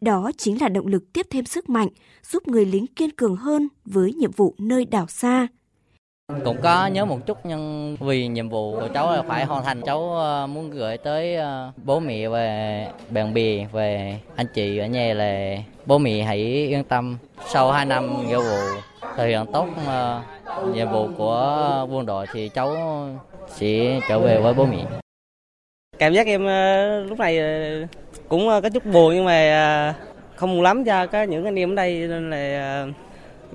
Đó 0.00 0.30
chính 0.36 0.60
là 0.60 0.68
động 0.68 0.86
lực 0.86 1.12
tiếp 1.12 1.26
thêm 1.30 1.44
sức 1.44 1.68
mạnh, 1.68 1.88
giúp 2.30 2.48
người 2.48 2.66
lính 2.66 2.86
kiên 2.86 3.10
cường 3.10 3.36
hơn 3.36 3.68
với 3.84 4.12
nhiệm 4.12 4.30
vụ 4.30 4.54
nơi 4.58 4.84
đảo 4.84 5.06
xa. 5.06 5.46
Cũng 6.44 6.56
có 6.62 6.86
nhớ 6.86 7.04
một 7.04 7.26
chút 7.26 7.38
nhưng 7.44 7.96
vì 8.00 8.26
nhiệm 8.26 8.48
vụ 8.48 8.80
của 8.80 8.88
cháu 8.94 9.12
là 9.12 9.22
phải 9.22 9.44
hoàn 9.44 9.64
thành, 9.64 9.82
cháu 9.82 10.14
ờ, 10.14 10.46
muốn 10.46 10.70
gửi 10.70 10.98
tới 10.98 11.36
ờ, 11.36 11.72
bố 11.84 12.00
mẹ 12.00 12.28
về 12.28 12.86
bạn 13.10 13.34
bè, 13.34 13.66
về 13.72 14.18
anh 14.36 14.46
chị 14.54 14.78
ở 14.78 14.86
nhà 14.86 15.14
là 15.14 15.56
bố 15.86 15.98
mẹ 15.98 16.22
hãy 16.22 16.38
yên 16.38 16.84
tâm. 16.84 17.18
Sau 17.46 17.72
2 17.72 17.84
năm 17.84 18.28
nghĩa 18.28 18.36
vụ 18.36 18.58
thực 19.16 19.26
hiện 19.26 19.46
tốt 19.52 19.68
ờ, 19.86 20.22
nhiệm 20.74 20.90
vụ 20.90 21.08
của 21.18 21.86
quân 21.90 22.06
đội 22.06 22.26
thì 22.32 22.48
cháu 22.48 22.76
sẽ 23.48 24.00
trở 24.08 24.18
về 24.18 24.40
với 24.40 24.54
bố 24.54 24.66
mẹ. 24.66 24.84
Cảm 25.98 26.12
giác 26.12 26.26
em 26.26 26.46
lúc 27.08 27.18
này 27.18 27.38
cũng 28.28 28.46
có 28.46 28.68
chút 28.68 28.86
buồn 28.86 29.14
nhưng 29.14 29.24
mà 29.24 29.94
không 30.36 30.62
lắm 30.62 30.84
cho 30.84 31.06
có 31.06 31.22
những 31.22 31.44
anh 31.44 31.58
em 31.58 31.72
ở 31.72 31.74
đây 31.74 31.94
nên 32.08 32.30
là 32.30 32.86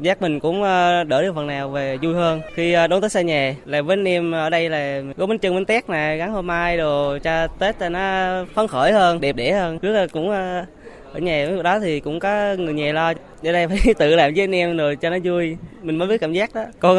giác 0.02 0.22
mình 0.22 0.40
cũng 0.40 0.64
ờ, 0.64 1.04
đỡ 1.04 1.22
được 1.22 1.32
phần 1.36 1.48
nào 1.48 1.70
về 1.70 1.98
vui 2.02 2.14
hơn. 2.14 2.42
Khi 2.54 2.74
ờ, 2.74 2.88
đón 2.88 3.02
tết 3.02 3.12
xa 3.12 3.22
nhà 3.22 3.56
là 3.66 3.82
với 3.82 3.94
anh 3.94 4.08
em 4.08 4.32
ở 4.32 4.50
đây 4.50 4.70
là 4.70 5.02
gói 5.18 5.28
bánh 5.28 5.40
trưng 5.40 5.56
bánh 5.56 5.66
tét 5.66 5.90
nè 5.90 6.16
gắn 6.18 6.32
hoa 6.32 6.42
mai 6.42 6.78
đồ 6.78 7.18
cho 7.24 7.48
tết 7.48 7.80
cho 7.80 7.90
nó 7.90 8.46
phấn 8.54 8.68
khởi 8.68 8.92
hơn 8.92 9.22
đẹp 9.22 9.36
đẽ 9.36 9.52
hơn. 9.52 9.80
Trước 9.80 9.92
là 9.92 10.08
cũng 10.08 10.30
ờ, 10.30 10.66
ở 11.14 11.20
nhà 11.20 11.46
lúc 11.52 11.64
đó 11.64 11.80
thì 11.80 12.00
cũng 12.00 12.20
có 12.20 12.56
người 12.58 12.74
nhà 12.74 12.94
lo. 12.94 13.14
Ở 13.44 13.52
đây 13.52 13.68
phải 13.68 13.94
tự 14.00 14.16
làm 14.16 14.34
với 14.34 14.44
anh 14.44 14.56
em 14.56 14.78
rồi 14.78 14.96
cho 14.96 15.10
nó 15.10 15.18
vui. 15.24 15.58
Mình 15.82 15.98
mới 15.98 16.08
biết 16.08 16.22
cảm 16.22 16.34
giác 16.34 16.56
đó. 16.56 16.66
Con 16.80 16.98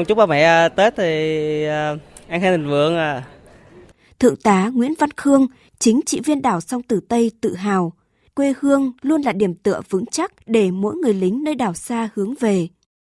uh, 0.00 0.08
chúc 0.08 0.18
ba 0.18 0.26
mẹ 0.26 0.68
tết 0.68 0.96
thì 0.96 1.66
uh, 1.66 1.98
ăn 2.28 2.40
khang 2.40 2.56
thịnh 2.56 2.68
vượng 2.68 2.96
à. 2.96 3.22
Thượng 4.18 4.36
tá 4.36 4.70
Nguyễn 4.74 4.94
Văn 4.98 5.10
Khương, 5.16 5.46
chính 5.78 6.00
trị 6.06 6.20
viên 6.24 6.42
đảo 6.42 6.60
sông 6.60 6.82
Tử 6.82 7.00
Tây 7.08 7.30
tự 7.40 7.54
hào, 7.54 7.92
quê 8.34 8.54
hương 8.60 8.92
luôn 9.02 9.22
là 9.22 9.32
điểm 9.32 9.54
tựa 9.54 9.80
vững 9.90 10.06
chắc 10.06 10.32
để 10.46 10.70
mỗi 10.70 10.94
người 10.94 11.14
lính 11.14 11.44
nơi 11.44 11.54
đảo 11.54 11.74
xa 11.74 12.08
hướng 12.14 12.34
về. 12.40 12.68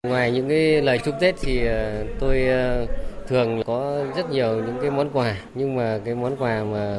Ngoài 0.07 0.31
những 0.31 0.49
cái 0.49 0.81
lời 0.81 0.99
chúc 1.05 1.15
Tết 1.19 1.35
thì 1.41 1.65
ờ, 1.65 2.05
tôi 2.19 2.47
ờ, 2.47 2.85
thường 3.27 3.61
có 3.65 4.05
rất 4.15 4.31
nhiều 4.31 4.55
những 4.55 4.77
cái 4.81 4.91
món 4.91 5.09
quà 5.13 5.35
nhưng 5.55 5.75
mà 5.75 5.99
cái 6.05 6.15
món 6.15 6.35
quà 6.39 6.63
mà 6.63 6.97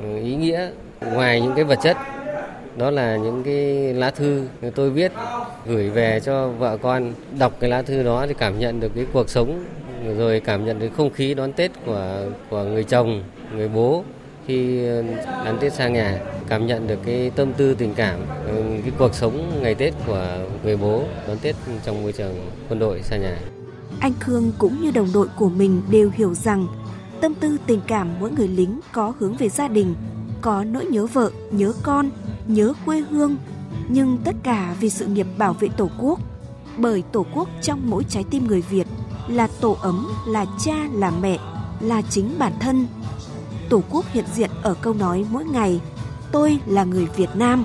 ừ, 0.00 0.18
ý 0.22 0.34
nghĩa 0.34 0.70
ngoài 1.00 1.40
những 1.40 1.52
cái 1.54 1.64
vật 1.64 1.78
chất 1.82 1.96
đó 2.76 2.90
là 2.90 3.16
những 3.16 3.42
cái 3.42 3.94
lá 3.94 4.10
thư 4.10 4.46
tôi 4.74 4.90
viết 4.90 5.12
gửi 5.66 5.90
về 5.90 6.20
cho 6.20 6.48
vợ 6.48 6.76
con 6.76 7.12
đọc 7.38 7.56
cái 7.60 7.70
lá 7.70 7.82
thư 7.82 8.02
đó 8.02 8.26
thì 8.28 8.34
cảm 8.38 8.58
nhận 8.58 8.80
được 8.80 8.92
cái 8.94 9.06
cuộc 9.12 9.30
sống 9.30 9.64
rồi 10.18 10.40
cảm 10.40 10.64
nhận 10.64 10.78
được 10.78 10.88
không 10.96 11.10
khí 11.10 11.34
đón 11.34 11.52
Tết 11.52 11.70
của 11.86 12.24
của 12.50 12.62
người 12.64 12.84
chồng, 12.84 13.22
người 13.56 13.68
bố 13.68 14.04
khi 14.48 14.86
đón 15.44 15.58
Tết 15.60 15.72
xa 15.72 15.88
nhà, 15.88 16.20
cảm 16.48 16.66
nhận 16.66 16.86
được 16.86 16.98
cái 17.04 17.30
tâm 17.30 17.52
tư 17.52 17.74
tình 17.74 17.94
cảm, 17.94 18.20
ừ, 18.46 18.62
cái 18.82 18.92
cuộc 18.98 19.14
sống 19.14 19.60
ngày 19.62 19.74
Tết 19.74 19.94
của 20.06 20.38
người 20.64 20.76
bố 20.76 21.02
đón 21.28 21.38
Tết 21.38 21.56
trong 21.84 22.02
môi 22.02 22.12
trường 22.12 22.34
quân 22.68 22.78
đội 22.78 23.02
xa 23.02 23.16
nhà. 23.16 23.38
Anh 24.00 24.12
Khương 24.20 24.52
cũng 24.58 24.82
như 24.82 24.90
đồng 24.90 25.08
đội 25.14 25.28
của 25.36 25.48
mình 25.48 25.82
đều 25.90 26.10
hiểu 26.14 26.34
rằng 26.34 26.66
tâm 27.20 27.34
tư 27.34 27.56
tình 27.66 27.80
cảm 27.86 28.08
mỗi 28.20 28.30
người 28.30 28.48
lính 28.48 28.80
có 28.92 29.12
hướng 29.18 29.36
về 29.36 29.48
gia 29.48 29.68
đình, 29.68 29.94
có 30.40 30.64
nỗi 30.64 30.84
nhớ 30.84 31.06
vợ, 31.06 31.30
nhớ 31.50 31.72
con, 31.82 32.10
nhớ 32.46 32.72
quê 32.86 33.00
hương, 33.10 33.36
nhưng 33.88 34.18
tất 34.24 34.34
cả 34.42 34.74
vì 34.80 34.90
sự 34.90 35.06
nghiệp 35.06 35.26
bảo 35.38 35.52
vệ 35.52 35.68
Tổ 35.76 35.90
quốc. 35.98 36.20
Bởi 36.78 37.02
Tổ 37.12 37.26
quốc 37.34 37.48
trong 37.62 37.80
mỗi 37.84 38.04
trái 38.08 38.24
tim 38.30 38.46
người 38.46 38.62
Việt 38.70 38.86
là 39.28 39.48
tổ 39.60 39.76
ấm, 39.80 40.08
là 40.28 40.46
cha, 40.64 40.76
là 40.92 41.12
mẹ, 41.22 41.38
là 41.80 42.02
chính 42.10 42.34
bản 42.38 42.52
thân. 42.60 42.86
Tổ 43.70 43.82
quốc 43.90 44.04
hiện 44.12 44.24
diện 44.34 44.50
ở 44.62 44.74
câu 44.82 44.94
nói 44.94 45.26
mỗi 45.30 45.44
ngày, 45.44 45.80
tôi 46.32 46.60
là 46.66 46.84
người 46.84 47.06
Việt 47.16 47.28
Nam. 47.34 47.64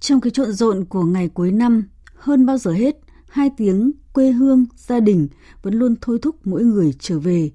Trong 0.00 0.20
cái 0.20 0.30
trộn 0.30 0.52
rộn 0.52 0.84
của 0.84 1.02
ngày 1.02 1.28
cuối 1.28 1.52
năm, 1.52 1.88
hơn 2.14 2.46
bao 2.46 2.58
giờ 2.58 2.72
hết, 2.72 2.96
hai 3.28 3.50
tiếng 3.56 3.92
quê 4.12 4.30
hương, 4.30 4.66
gia 4.76 5.00
đình 5.00 5.28
vẫn 5.62 5.74
luôn 5.74 5.94
thôi 6.00 6.18
thúc 6.22 6.36
mỗi 6.44 6.64
người 6.64 6.94
trở 6.98 7.18
về. 7.18 7.50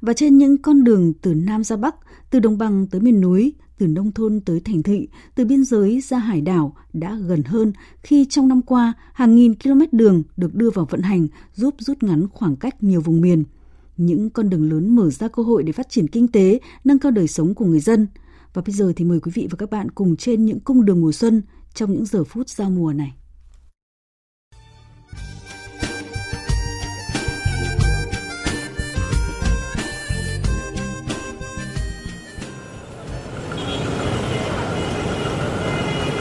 Và 0.00 0.12
trên 0.12 0.38
những 0.38 0.62
con 0.62 0.84
đường 0.84 1.12
từ 1.22 1.34
Nam 1.34 1.64
ra 1.64 1.76
Bắc, 1.76 1.94
từ 2.30 2.38
đồng 2.38 2.58
bằng 2.58 2.86
tới 2.86 3.00
miền 3.00 3.20
núi, 3.20 3.54
từ 3.82 3.88
nông 3.88 4.12
thôn 4.12 4.40
tới 4.40 4.60
thành 4.60 4.82
thị, 4.82 5.08
từ 5.34 5.44
biên 5.44 5.64
giới 5.64 6.00
ra 6.00 6.18
hải 6.18 6.40
đảo 6.40 6.74
đã 6.92 7.18
gần 7.26 7.42
hơn 7.42 7.72
khi 8.02 8.26
trong 8.30 8.48
năm 8.48 8.62
qua 8.62 8.92
hàng 9.12 9.34
nghìn 9.34 9.54
km 9.54 9.80
đường 9.92 10.22
được 10.36 10.54
đưa 10.54 10.70
vào 10.70 10.86
vận 10.90 11.00
hành 11.00 11.28
giúp 11.54 11.74
rút 11.78 12.02
ngắn 12.02 12.28
khoảng 12.28 12.56
cách 12.56 12.82
nhiều 12.82 13.00
vùng 13.00 13.20
miền. 13.20 13.44
Những 13.96 14.30
con 14.30 14.50
đường 14.50 14.70
lớn 14.70 14.96
mở 14.96 15.10
ra 15.10 15.28
cơ 15.28 15.42
hội 15.42 15.62
để 15.62 15.72
phát 15.72 15.90
triển 15.90 16.08
kinh 16.08 16.28
tế, 16.28 16.60
nâng 16.84 16.98
cao 16.98 17.12
đời 17.12 17.28
sống 17.28 17.54
của 17.54 17.64
người 17.64 17.80
dân. 17.80 18.06
Và 18.54 18.62
bây 18.66 18.74
giờ 18.74 18.92
thì 18.96 19.04
mời 19.04 19.20
quý 19.20 19.32
vị 19.34 19.48
và 19.50 19.56
các 19.56 19.70
bạn 19.70 19.90
cùng 19.90 20.16
trên 20.16 20.46
những 20.46 20.60
cung 20.60 20.84
đường 20.84 21.00
mùa 21.00 21.12
xuân 21.12 21.42
trong 21.74 21.92
những 21.92 22.06
giờ 22.06 22.24
phút 22.24 22.48
giao 22.48 22.70
mùa 22.70 22.92
này. 22.92 23.12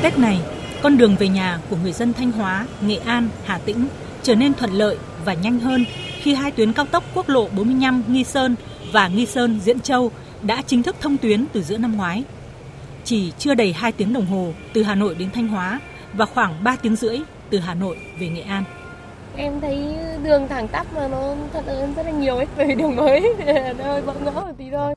Tết 0.01 0.19
này, 0.19 0.39
con 0.81 0.97
đường 0.97 1.15
về 1.19 1.27
nhà 1.27 1.59
của 1.69 1.75
người 1.83 1.91
dân 1.91 2.13
Thanh 2.13 2.31
Hóa, 2.31 2.65
Nghệ 2.81 2.95
An, 3.05 3.29
Hà 3.45 3.57
Tĩnh 3.57 3.87
trở 4.23 4.35
nên 4.35 4.53
thuận 4.53 4.71
lợi 4.71 4.97
và 5.25 5.33
nhanh 5.33 5.59
hơn 5.59 5.85
khi 6.21 6.33
hai 6.33 6.51
tuyến 6.51 6.73
cao 6.73 6.85
tốc 6.85 7.03
quốc 7.13 7.29
lộ 7.29 7.47
45 7.55 8.03
Nghi 8.07 8.23
Sơn 8.23 8.55
và 8.91 9.07
Nghi 9.07 9.25
Sơn 9.25 9.59
Diễn 9.63 9.79
Châu 9.79 10.11
đã 10.41 10.61
chính 10.67 10.83
thức 10.83 10.95
thông 11.01 11.17
tuyến 11.17 11.45
từ 11.53 11.63
giữa 11.63 11.77
năm 11.77 11.97
ngoái. 11.97 12.23
Chỉ 13.03 13.31
chưa 13.37 13.53
đầy 13.53 13.73
2 13.73 13.91
tiếng 13.91 14.13
đồng 14.13 14.25
hồ 14.25 14.53
từ 14.73 14.83
Hà 14.83 14.95
Nội 14.95 15.15
đến 15.15 15.29
Thanh 15.33 15.47
Hóa 15.47 15.79
và 16.13 16.25
khoảng 16.25 16.63
3 16.63 16.75
tiếng 16.75 16.95
rưỡi 16.95 17.19
từ 17.49 17.59
Hà 17.59 17.73
Nội 17.73 17.97
về 18.19 18.27
Nghệ 18.29 18.41
An. 18.41 18.63
Em 19.35 19.61
thấy 19.61 19.95
đường 20.23 20.47
thẳng 20.47 20.67
tắp 20.67 20.87
mà 20.95 21.07
nó 21.07 21.35
thuận 21.53 21.65
lợi 21.65 21.75
hơn 21.75 21.93
rất 21.95 22.05
là 22.05 22.11
nhiều 22.11 22.35
ấy, 22.35 22.47
về 22.55 22.75
đường 22.75 22.95
mới 22.95 23.21
hơi 23.83 24.01
bỡ 24.01 24.13
ngỡ 24.13 24.31
một 24.31 24.53
tí 24.57 24.65
thôi. 24.71 24.95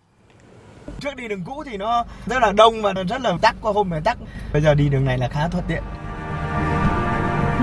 Trước 1.05 1.17
đi 1.17 1.29
đường 1.29 1.43
cũ 1.45 1.63
thì 1.67 1.77
nó 1.77 2.05
rất 2.27 2.43
là 2.43 2.53
đông 2.53 2.83
và 2.83 2.93
rất 2.93 3.21
là 3.23 3.33
tắc 3.43 3.57
qua 3.61 3.73
hôm 3.73 3.91
phải 3.91 4.01
tắc. 4.01 4.19
Bây 4.53 4.63
giờ 4.63 4.75
đi 4.75 4.89
đường 4.89 5.05
này 5.05 5.19
là 5.19 5.29
khá 5.29 5.49
thuận 5.49 5.65
tiện. 5.69 5.83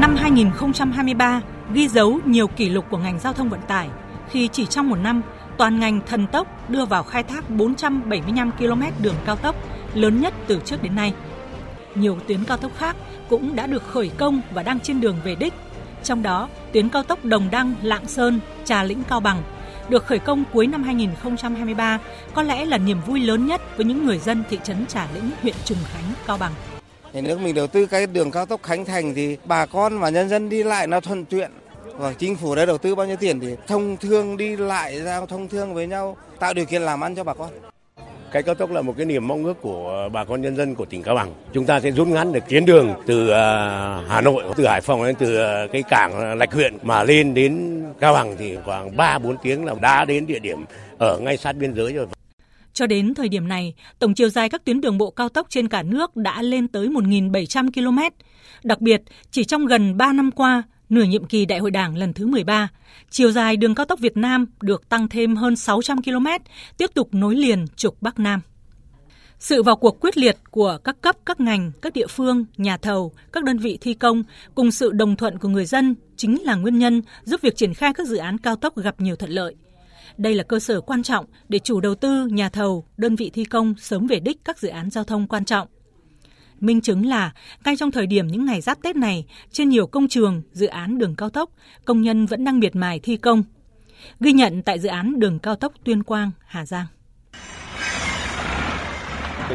Năm 0.01 0.15
2023 0.19 1.41
ghi 1.73 1.88
dấu 1.88 2.19
nhiều 2.25 2.47
kỷ 2.47 2.69
lục 2.69 2.86
của 2.89 2.97
ngành 2.97 3.19
giao 3.19 3.34
thông 3.34 3.49
vận 3.49 3.60
tải 3.67 3.88
khi 4.30 4.47
chỉ 4.47 4.65
trong 4.65 4.89
một 4.89 4.95
năm 4.95 5.21
toàn 5.58 5.80
ngành 5.80 5.99
thần 6.08 6.27
tốc 6.27 6.69
đưa 6.69 6.86
vào 6.86 7.04
khai 7.04 7.23
thác 7.23 7.49
475 7.49 8.51
km 8.51 8.82
đường 8.99 9.15
cao 9.25 9.36
tốc 9.36 9.56
lớn 9.93 10.21
nhất 10.21 10.34
từ 10.47 10.62
trước 10.65 10.84
đến 10.84 10.95
nay. 10.95 11.13
Nhiều 11.95 12.17
tuyến 12.27 12.43
cao 12.43 12.58
tốc 12.58 12.71
khác 12.77 12.95
cũng 13.30 13.56
đã 13.56 13.67
được 13.67 13.84
khởi 13.88 14.12
công 14.17 14.41
và 14.54 14.63
đang 14.63 14.80
trên 14.80 15.01
đường 15.01 15.17
về 15.23 15.36
đích. 15.36 15.54
Trong 16.04 16.23
đó, 16.23 16.49
tuyến 16.73 16.89
cao 16.89 17.04
tốc 17.04 17.25
Đồng 17.25 17.47
Đăng, 17.51 17.73
Lạng 17.82 18.08
Sơn, 18.08 18.39
Trà 18.65 18.84
Lĩnh, 18.84 19.04
Cao 19.04 19.19
Bằng 19.19 19.43
được 19.91 20.06
khởi 20.06 20.19
công 20.19 20.43
cuối 20.54 20.67
năm 20.67 20.84
2023 20.84 21.99
có 22.34 22.41
lẽ 22.43 22.65
là 22.65 22.77
niềm 22.77 23.01
vui 23.08 23.19
lớn 23.19 23.47
nhất 23.47 23.62
với 23.77 23.86
những 23.86 24.06
người 24.06 24.17
dân 24.17 24.43
thị 24.49 24.60
trấn 24.63 24.86
Trà 24.86 25.08
Lĩnh, 25.13 25.30
huyện 25.41 25.56
Trùng 25.65 25.77
Khánh, 25.93 26.04
Cao 26.27 26.38
Bằng. 26.38 26.51
Nhà 27.13 27.21
nước 27.21 27.39
mình 27.39 27.56
đầu 27.56 27.67
tư 27.67 27.86
cái 27.86 28.08
đường 28.08 28.32
cao 28.32 28.45
tốc 28.45 28.63
Khánh 28.63 28.86
Thành 28.86 29.13
thì 29.15 29.38
bà 29.45 29.65
con 29.65 29.99
và 29.99 30.10
nhân 30.10 30.30
dân 30.30 30.49
đi 30.49 30.63
lại 30.63 30.88
nó 30.88 30.99
thuận 30.99 31.25
tiện. 31.25 31.51
Và 31.97 32.13
chính 32.13 32.36
phủ 32.36 32.56
đã 32.56 32.65
đầu 32.65 32.77
tư 32.77 32.95
bao 32.95 33.08
nhiêu 33.08 33.15
tiền 33.15 33.39
thì 33.39 33.56
thông 33.67 33.97
thương 33.97 34.38
đi 34.38 34.56
lại 34.56 35.01
giao 35.01 35.25
thông 35.25 35.47
thương 35.47 35.73
với 35.73 35.88
nhau, 35.88 36.17
tạo 36.39 36.54
điều 36.54 36.65
kiện 36.65 36.82
làm 36.82 37.04
ăn 37.04 37.15
cho 37.15 37.23
bà 37.23 37.34
con. 37.34 37.49
Cái 38.32 38.44
cao 38.44 38.56
tốc 38.56 38.72
là 38.72 38.82
một 38.82 38.94
cái 38.98 39.06
niềm 39.06 39.28
mong 39.28 39.46
ước 39.46 39.62
của 39.62 40.10
bà 40.13 40.26
con 40.26 40.41
nhân 40.41 40.56
dân 40.56 40.76
của 40.76 40.86
tỉnh 40.86 41.04
Cao 41.04 41.15
Bằng. 41.15 41.34
Chúng 41.54 41.65
ta 41.65 41.80
sẽ 41.80 41.91
rút 41.91 42.08
ngắn 42.08 42.34
được 42.34 42.44
tuyến 42.50 42.65
đường 42.65 42.94
từ 43.06 43.30
à, 43.30 44.04
Hà 44.08 44.22
Nội, 44.22 44.44
từ 44.58 44.67
Hải 44.67 44.82
Phòng 44.82 45.04
đến 45.06 45.15
từ 45.20 45.38
à, 45.38 45.67
cái 45.72 45.84
cảng 45.84 46.13
à, 46.22 46.36
Lạch 46.36 46.54
huyện 46.54 46.78
mà 46.84 47.04
lên 47.04 47.34
đến 47.34 47.84
Cao 48.00 48.13
Bằng 48.13 48.36
thì 48.39 48.58
khoảng 48.65 48.98
3 48.98 49.20
4 49.20 49.38
tiếng 49.44 49.65
là 49.65 49.76
đã 49.82 50.06
đến 50.06 50.28
địa 50.28 50.39
điểm 50.39 50.65
ở 50.98 51.20
ngay 51.20 51.38
sát 51.38 51.54
biên 51.54 51.74
giới 51.76 51.94
rồi. 51.94 52.08
Cho 52.74 52.88
đến 52.88 53.13
thời 53.13 53.30
điểm 53.30 53.48
này, 53.48 53.74
tổng 54.00 54.13
chiều 54.13 54.30
dài 54.30 54.50
các 54.50 54.65
tuyến 54.65 54.82
đường 54.82 54.98
bộ 54.98 55.12
cao 55.12 55.30
tốc 55.30 55.48
trên 55.50 55.67
cả 55.67 55.84
nước 55.84 56.15
đã 56.15 56.41
lên 56.41 56.67
tới 56.67 56.88
1.700 56.88 57.72
km. 57.72 58.00
Đặc 58.63 58.82
biệt, 58.82 59.02
chỉ 59.32 59.44
trong 59.44 59.65
gần 59.65 59.98
3 59.98 60.13
năm 60.13 60.32
qua, 60.32 60.63
nửa 60.91 61.04
nhiệm 61.04 61.25
kỳ 61.25 61.45
Đại 61.45 61.60
hội 61.60 61.71
Đảng 61.71 61.97
lần 61.97 62.13
thứ 62.13 62.27
13, 62.27 62.69
chiều 63.10 63.32
dài 63.32 63.58
đường 63.58 63.75
cao 63.75 63.86
tốc 63.86 63.99
Việt 63.99 64.17
Nam 64.17 64.45
được 64.62 64.89
tăng 64.89 65.10
thêm 65.10 65.36
hơn 65.36 65.56
600 65.56 66.01
km, 66.04 66.27
tiếp 66.77 66.89
tục 66.93 67.10
nối 67.12 67.36
liền 67.36 67.65
trục 67.75 68.01
Bắc 68.01 68.19
Nam. 68.19 68.41
Sự 69.39 69.63
vào 69.63 69.75
cuộc 69.75 69.99
quyết 69.99 70.17
liệt 70.17 70.38
của 70.51 70.77
các 70.84 71.01
cấp, 71.01 71.15
các 71.25 71.39
ngành, 71.39 71.71
các 71.82 71.93
địa 71.93 72.08
phương, 72.08 72.45
nhà 72.58 72.77
thầu, 72.77 73.12
các 73.32 73.43
đơn 73.43 73.58
vị 73.58 73.77
thi 73.82 73.93
công 73.93 74.23
cùng 74.56 74.71
sự 74.71 74.91
đồng 74.91 75.15
thuận 75.15 75.38
của 75.38 75.47
người 75.47 75.65
dân 75.65 75.95
chính 76.15 76.41
là 76.41 76.56
nguyên 76.56 76.77
nhân 76.77 77.01
giúp 77.23 77.41
việc 77.41 77.56
triển 77.56 77.73
khai 77.73 77.93
các 77.93 78.08
dự 78.08 78.17
án 78.17 78.38
cao 78.38 78.56
tốc 78.56 78.77
gặp 78.77 79.01
nhiều 79.01 79.15
thuận 79.15 79.32
lợi. 79.32 79.56
Đây 80.17 80.36
là 80.36 80.43
cơ 80.43 80.60
sở 80.60 80.82
quan 80.82 81.04
trọng 81.04 81.25
để 81.49 81.60
chủ 81.60 81.82
đầu 81.82 81.95
tư, 81.95 82.27
nhà 82.32 82.49
thầu, 82.49 82.86
đơn 82.97 83.15
vị 83.15 83.32
thi 83.34 83.45
công 83.45 83.75
sớm 83.80 84.08
về 84.08 84.19
đích 84.19 84.45
các 84.45 84.60
dự 84.60 84.69
án 84.69 84.89
giao 84.89 85.04
thông 85.04 85.27
quan 85.27 85.45
trọng. 85.45 85.67
Minh 86.62 86.82
chứng 86.82 87.06
là, 87.06 87.32
ngay 87.65 87.76
trong 87.78 87.91
thời 87.91 88.08
điểm 88.08 88.28
những 88.28 88.45
ngày 88.45 88.62
giáp 88.62 88.82
Tết 88.82 88.95
này, 88.95 89.26
trên 89.52 89.69
nhiều 89.69 89.88
công 89.88 90.08
trường, 90.08 90.41
dự 90.52 90.67
án 90.67 90.97
đường 90.97 91.15
cao 91.15 91.30
tốc, 91.30 91.50
công 91.86 92.02
nhân 92.02 92.26
vẫn 92.26 92.43
đang 92.43 92.60
miệt 92.60 92.76
mài 92.76 93.00
thi 93.00 93.17
công. 93.17 93.43
Ghi 94.19 94.32
nhận 94.32 94.62
tại 94.62 94.80
dự 94.80 94.89
án 94.89 95.19
đường 95.19 95.39
cao 95.39 95.56
tốc 95.56 95.74
Tuyên 95.84 96.04
Quang, 96.04 96.32
Hà 96.45 96.65
Giang. 96.65 96.86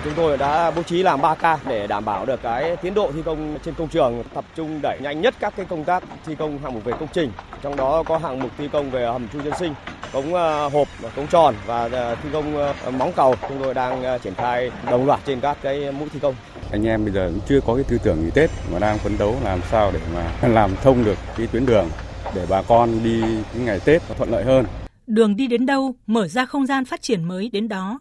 Chúng 0.05 0.13
tôi 0.17 0.39
đã 0.39 0.71
bố 0.71 0.83
trí 0.83 1.03
làm 1.03 1.21
3 1.21 1.35
ca 1.35 1.59
để 1.69 1.87
đảm 1.87 2.05
bảo 2.05 2.27
được 2.27 2.43
cái 2.43 2.77
tiến 2.77 2.95
độ 2.95 3.11
thi 3.15 3.23
công 3.25 3.59
trên 3.65 3.75
công 3.75 3.89
trường, 3.89 4.23
tập 4.35 4.45
trung 4.57 4.81
đẩy 4.83 4.99
nhanh 5.03 5.21
nhất 5.21 5.35
các 5.41 5.57
cái 5.57 5.67
công 5.67 5.85
tác 5.85 6.05
thi 6.27 6.35
công 6.35 6.59
hạng 6.59 6.75
mục 6.75 6.85
về 6.85 6.93
công 7.01 7.09
trình. 7.13 7.31
Trong 7.63 7.77
đó 7.77 8.03
có 8.03 8.19
hạng 8.19 8.41
mục 8.41 8.51
thi 8.59 8.69
công 8.73 8.91
về 8.91 9.07
hầm 9.07 9.29
chui 9.29 9.43
dân 9.43 9.53
sinh, 9.59 9.75
cống 10.13 10.35
ờ, 10.35 10.69
hộp, 10.69 10.89
cống 11.17 11.27
tròn 11.27 11.55
và 11.67 11.89
ờ, 11.93 12.15
thi 12.15 12.29
công 12.33 12.57
ờ, 12.57 12.91
móng 12.91 13.13
cầu. 13.17 13.35
Chúng 13.49 13.63
tôi 13.63 13.75
đang 13.75 14.21
triển 14.23 14.35
khai 14.35 14.71
đồng 14.91 15.07
loạt 15.07 15.21
trên 15.27 15.41
các 15.41 15.57
cái 15.63 15.93
mũi 15.93 16.09
thi 16.13 16.19
công. 16.21 16.35
Anh 16.73 16.87
em 16.87 17.05
bây 17.05 17.13
giờ 17.13 17.31
cũng 17.33 17.41
chưa 17.49 17.61
có 17.61 17.75
cái 17.75 17.85
tư 17.85 17.99
tưởng 18.03 18.25
nghỉ 18.25 18.31
Tết 18.31 18.51
mà 18.73 18.79
đang 18.79 18.99
phấn 18.99 19.19
đấu 19.19 19.37
làm 19.45 19.61
sao 19.71 19.91
để 19.93 20.01
mà 20.15 20.49
làm 20.49 20.71
thông 20.83 21.05
được 21.05 21.19
cái 21.37 21.47
tuyến 21.47 21.67
đường 21.67 21.89
để 22.35 22.47
bà 22.51 22.63
con 22.63 23.05
đi 23.05 23.21
những 23.55 23.65
ngày 23.65 23.81
Tết 23.85 24.03
thuận 24.17 24.31
lợi 24.31 24.45
hơn. 24.45 24.65
Đường 25.07 25.37
đi 25.37 25.47
đến 25.47 25.67
đâu, 25.67 25.95
mở 26.07 26.29
ra 26.29 26.47
không 26.47 26.67
gian 26.67 26.85
phát 26.85 27.03
triển 27.03 27.25
mới 27.25 27.49
đến 27.53 27.69
đó. 27.69 28.01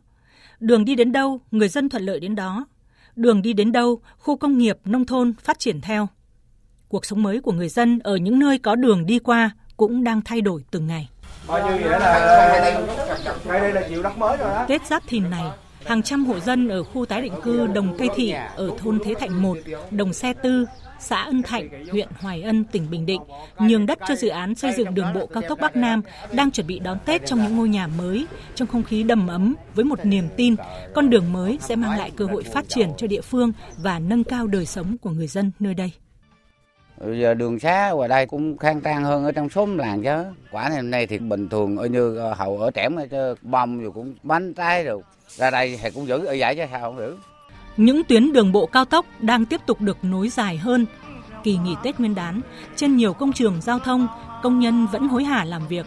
Đường 0.60 0.86
đi 0.86 0.96
đến 0.96 1.12
đâu, 1.12 1.40
người 1.52 1.70
dân 1.70 1.90
thuận 1.90 2.04
lợi 2.04 2.20
đến 2.20 2.36
đó. 2.36 2.66
Đường 3.16 3.42
đi 3.42 3.54
đến 3.54 3.72
đâu, 3.72 4.02
khu 4.18 4.38
công 4.38 4.58
nghiệp, 4.58 4.78
nông 4.86 5.06
thôn 5.06 5.34
phát 5.44 5.60
triển 5.60 5.82
theo. 5.82 6.08
Cuộc 6.88 7.06
sống 7.06 7.24
mới 7.24 7.42
của 7.42 7.52
người 7.52 7.70
dân 7.70 8.00
ở 8.00 8.16
những 8.16 8.40
nơi 8.40 8.58
có 8.58 8.76
đường 8.76 9.06
đi 9.06 9.20
qua 9.20 9.52
cũng 9.78 10.04
đang 10.04 10.22
thay 10.22 10.42
đổi 10.42 10.64
từng 10.72 10.88
ngày. 10.88 11.10
Bao 11.48 11.68
nhiêu 11.68 11.78
nghĩa 11.78 12.00
là 12.00 12.82
ngay 13.46 13.60
đây 13.60 13.74
là 13.74 13.88
chịu 13.90 14.04
đất 14.04 14.18
mới 14.18 14.38
rồi 14.38 14.50
đó. 14.50 14.66
Tết 14.68 14.86
Giáp 14.86 15.04
Thìn 15.08 15.30
này, 15.30 15.44
hàng 15.86 16.04
trăm 16.04 16.26
hộ 16.26 16.40
dân 16.40 16.68
ở 16.68 16.84
khu 16.84 17.06
tái 17.06 17.22
định 17.22 17.34
cư 17.44 17.68
Đồng 17.68 17.98
Cây 17.98 18.10
Thị 18.16 18.34
ở 18.56 18.72
thôn 18.78 19.00
Thế 19.06 19.14
Thạnh 19.20 19.42
1, 19.42 19.58
Đồng 19.92 20.14
Xe 20.14 20.34
Tư, 20.34 20.66
xã 21.00 21.22
Ân 21.22 21.44
Thạnh, 21.44 21.86
huyện 21.92 22.08
Hoài 22.20 22.42
Ân, 22.42 22.64
tỉnh 22.64 22.90
Bình 22.90 23.06
Định, 23.06 23.22
nhường 23.60 23.86
đất 23.86 24.00
cho 24.08 24.16
dự 24.16 24.28
án 24.28 24.56
xây 24.56 24.72
dựng 24.78 24.94
đường 24.94 25.14
bộ 25.14 25.26
cao 25.26 25.44
tốc 25.50 25.60
Bắc 25.62 25.76
Nam 25.76 26.02
đang 26.32 26.52
chuẩn 26.52 26.68
bị 26.68 26.80
đón 26.80 26.98
Tết 27.06 27.26
trong 27.26 27.44
những 27.44 27.58
ngôi 27.58 27.70
nhà 27.70 27.88
mới, 27.88 28.26
trong 28.56 28.68
không 28.68 28.84
khí 28.84 29.04
đầm 29.04 29.28
ấm 29.28 29.56
với 29.76 29.86
một 29.86 30.06
niềm 30.06 30.28
tin 30.38 30.56
con 30.96 31.10
đường 31.10 31.34
mới 31.34 31.58
sẽ 31.62 31.76
mang 31.76 31.98
lại 31.98 32.12
cơ 32.16 32.26
hội 32.26 32.44
phát 32.44 32.70
triển 32.70 32.90
cho 32.98 33.08
địa 33.08 33.22
phương 33.22 33.52
và 33.78 34.00
nâng 34.00 34.24
cao 34.24 34.48
đời 34.48 34.66
sống 34.66 34.98
của 34.98 35.10
người 35.10 35.28
dân 35.28 35.52
nơi 35.60 35.74
đây. 35.74 35.92
Giờ 37.02 37.34
đường 37.34 37.60
xá 37.60 37.92
ngoài 37.92 38.10
đây 38.10 38.26
cũng 38.26 38.58
khang 38.58 38.82
trang 38.82 39.04
hơn 39.04 39.26
ở 39.26 39.32
trong 39.32 39.50
xóm 39.50 39.78
làng 39.78 40.04
chứ. 40.04 40.24
Quả 40.52 40.70
này 40.70 40.82
nay 40.82 41.08
thì 41.08 41.18
bình 41.18 41.50
thường 41.50 41.78
ở 41.78 41.86
như 41.86 42.18
ờ, 42.18 42.34
hậu 42.34 42.58
ở 42.58 42.72
trẻm 42.72 42.96
chứ 43.12 43.36
bông 43.42 43.82
rồi 43.82 43.92
cũng 43.92 44.16
bánh 44.24 44.54
trái 44.54 44.84
rồi. 44.84 45.02
Ra 45.30 45.52
đây 45.52 45.80
thì 45.84 45.90
cũng 45.92 46.08
giữ 46.08 46.26
ở 46.26 46.34
giải 46.34 46.56
chứ 46.56 46.64
sao 46.72 46.82
không 46.82 46.98
giữ. 46.98 47.18
Những 47.78 48.04
tuyến 48.04 48.34
đường 48.34 48.52
bộ 48.52 48.66
cao 48.66 48.86
tốc 48.86 49.06
đang 49.20 49.46
tiếp 49.46 49.62
tục 49.66 49.82
được 49.82 49.98
nối 50.04 50.30
dài 50.30 50.58
hơn. 50.58 50.86
Kỳ 51.44 51.58
nghỉ 51.58 51.76
Tết 51.84 52.00
Nguyên 52.00 52.16
đán, 52.16 52.42
trên 52.76 52.98
nhiều 52.98 53.14
công 53.14 53.34
trường 53.34 53.62
giao 53.62 53.80
thông, 53.80 54.08
công 54.44 54.60
nhân 54.60 54.88
vẫn 54.92 55.08
hối 55.08 55.24
hả 55.24 55.44
làm 55.44 55.68
việc. 55.68 55.86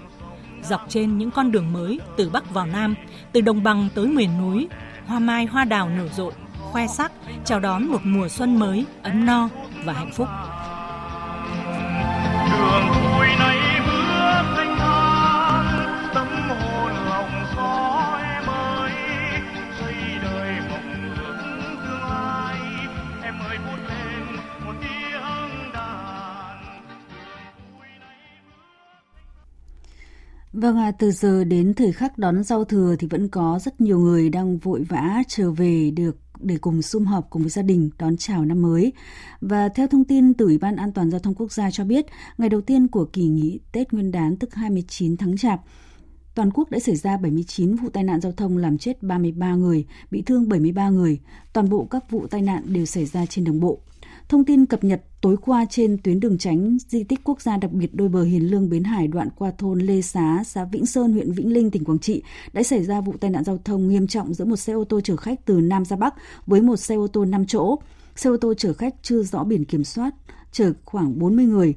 Dọc 0.62 0.80
trên 0.88 1.18
những 1.18 1.30
con 1.30 1.52
đường 1.52 1.72
mới 1.72 2.00
từ 2.16 2.30
Bắc 2.30 2.50
vào 2.50 2.66
Nam, 2.66 2.94
từ 3.32 3.40
đồng 3.40 3.62
bằng 3.62 3.88
tới 3.94 4.06
miền 4.06 4.30
núi, 4.40 4.68
hoa 5.06 5.18
mai 5.18 5.46
hoa 5.46 5.64
đào 5.64 5.88
nở 5.88 6.08
rộ, 6.16 6.30
khoe 6.72 6.86
sắc, 6.86 7.12
chào 7.44 7.60
đón 7.60 7.86
một 7.86 8.00
mùa 8.02 8.28
xuân 8.28 8.58
mới 8.58 8.84
ấm 9.02 9.26
no 9.26 9.48
và 9.84 9.92
hạnh 9.92 10.12
phúc. 10.12 10.28
Vâng 30.60 30.76
à, 30.76 30.90
từ 30.90 31.10
giờ 31.10 31.44
đến 31.44 31.74
thời 31.74 31.92
khắc 31.92 32.18
đón 32.18 32.44
giao 32.44 32.64
thừa 32.64 32.96
thì 32.98 33.06
vẫn 33.06 33.28
có 33.28 33.58
rất 33.62 33.80
nhiều 33.80 33.98
người 33.98 34.28
đang 34.28 34.58
vội 34.58 34.84
vã 34.88 35.22
trở 35.28 35.50
về 35.50 35.90
được 35.90 36.16
để 36.40 36.58
cùng 36.60 36.82
sum 36.82 37.04
họp 37.04 37.30
cùng 37.30 37.42
với 37.42 37.50
gia 37.50 37.62
đình 37.62 37.90
đón 37.98 38.16
chào 38.16 38.44
năm 38.44 38.62
mới. 38.62 38.92
Và 39.40 39.68
theo 39.68 39.86
thông 39.86 40.04
tin 40.04 40.34
từ 40.34 40.44
Ủy 40.44 40.58
ban 40.58 40.76
An 40.76 40.92
toàn 40.92 41.10
Giao 41.10 41.20
thông 41.20 41.34
Quốc 41.34 41.52
gia 41.52 41.70
cho 41.70 41.84
biết, 41.84 42.06
ngày 42.38 42.48
đầu 42.48 42.60
tiên 42.60 42.88
của 42.88 43.04
kỳ 43.04 43.22
nghỉ 43.22 43.60
Tết 43.72 43.92
Nguyên 43.92 44.10
đán 44.10 44.36
tức 44.36 44.54
29 44.54 45.16
tháng 45.16 45.36
Chạp, 45.36 45.60
toàn 46.34 46.50
quốc 46.50 46.70
đã 46.70 46.78
xảy 46.78 46.96
ra 46.96 47.16
79 47.16 47.74
vụ 47.76 47.88
tai 47.90 48.04
nạn 48.04 48.20
giao 48.20 48.32
thông 48.32 48.56
làm 48.56 48.78
chết 48.78 49.02
33 49.02 49.54
người, 49.54 49.86
bị 50.10 50.22
thương 50.22 50.48
73 50.48 50.88
người. 50.88 51.20
Toàn 51.52 51.68
bộ 51.68 51.84
các 51.90 52.10
vụ 52.10 52.26
tai 52.26 52.42
nạn 52.42 52.62
đều 52.66 52.84
xảy 52.84 53.06
ra 53.06 53.26
trên 53.26 53.44
đường 53.44 53.60
bộ. 53.60 53.80
Thông 54.28 54.44
tin 54.44 54.66
cập 54.66 54.84
nhật 54.84 55.02
tối 55.20 55.36
qua 55.40 55.66
trên 55.70 55.98
tuyến 56.02 56.20
đường 56.20 56.38
tránh 56.38 56.78
di 56.88 57.04
tích 57.04 57.20
quốc 57.24 57.40
gia 57.40 57.56
đặc 57.56 57.72
biệt 57.72 57.94
đôi 57.94 58.08
bờ 58.08 58.22
Hiền 58.22 58.50
Lương 58.50 58.70
Bến 58.70 58.84
Hải 58.84 59.08
đoạn 59.08 59.28
qua 59.36 59.50
thôn 59.58 59.78
Lê 59.78 60.00
Xá, 60.00 60.42
xã 60.46 60.64
Vĩnh 60.64 60.86
Sơn, 60.86 61.12
huyện 61.12 61.32
Vĩnh 61.32 61.52
Linh, 61.52 61.70
tỉnh 61.70 61.84
Quảng 61.84 61.98
Trị 61.98 62.22
đã 62.52 62.62
xảy 62.62 62.84
ra 62.84 63.00
vụ 63.00 63.14
tai 63.20 63.30
nạn 63.30 63.44
giao 63.44 63.58
thông 63.64 63.88
nghiêm 63.88 64.06
trọng 64.06 64.34
giữa 64.34 64.44
một 64.44 64.56
xe 64.56 64.72
ô 64.72 64.84
tô 64.84 65.00
chở 65.00 65.16
khách 65.16 65.44
từ 65.44 65.60
Nam 65.60 65.84
ra 65.84 65.96
Bắc 65.96 66.14
với 66.46 66.62
một 66.62 66.76
xe 66.76 66.94
ô 66.94 67.06
tô 67.06 67.24
5 67.24 67.46
chỗ. 67.46 67.76
Xe 68.16 68.30
ô 68.30 68.36
tô 68.36 68.54
chở 68.54 68.72
khách 68.72 68.94
chưa 69.02 69.22
rõ 69.22 69.44
biển 69.44 69.64
kiểm 69.64 69.84
soát, 69.84 70.14
chở 70.52 70.72
khoảng 70.84 71.18
40 71.18 71.44
người. 71.44 71.74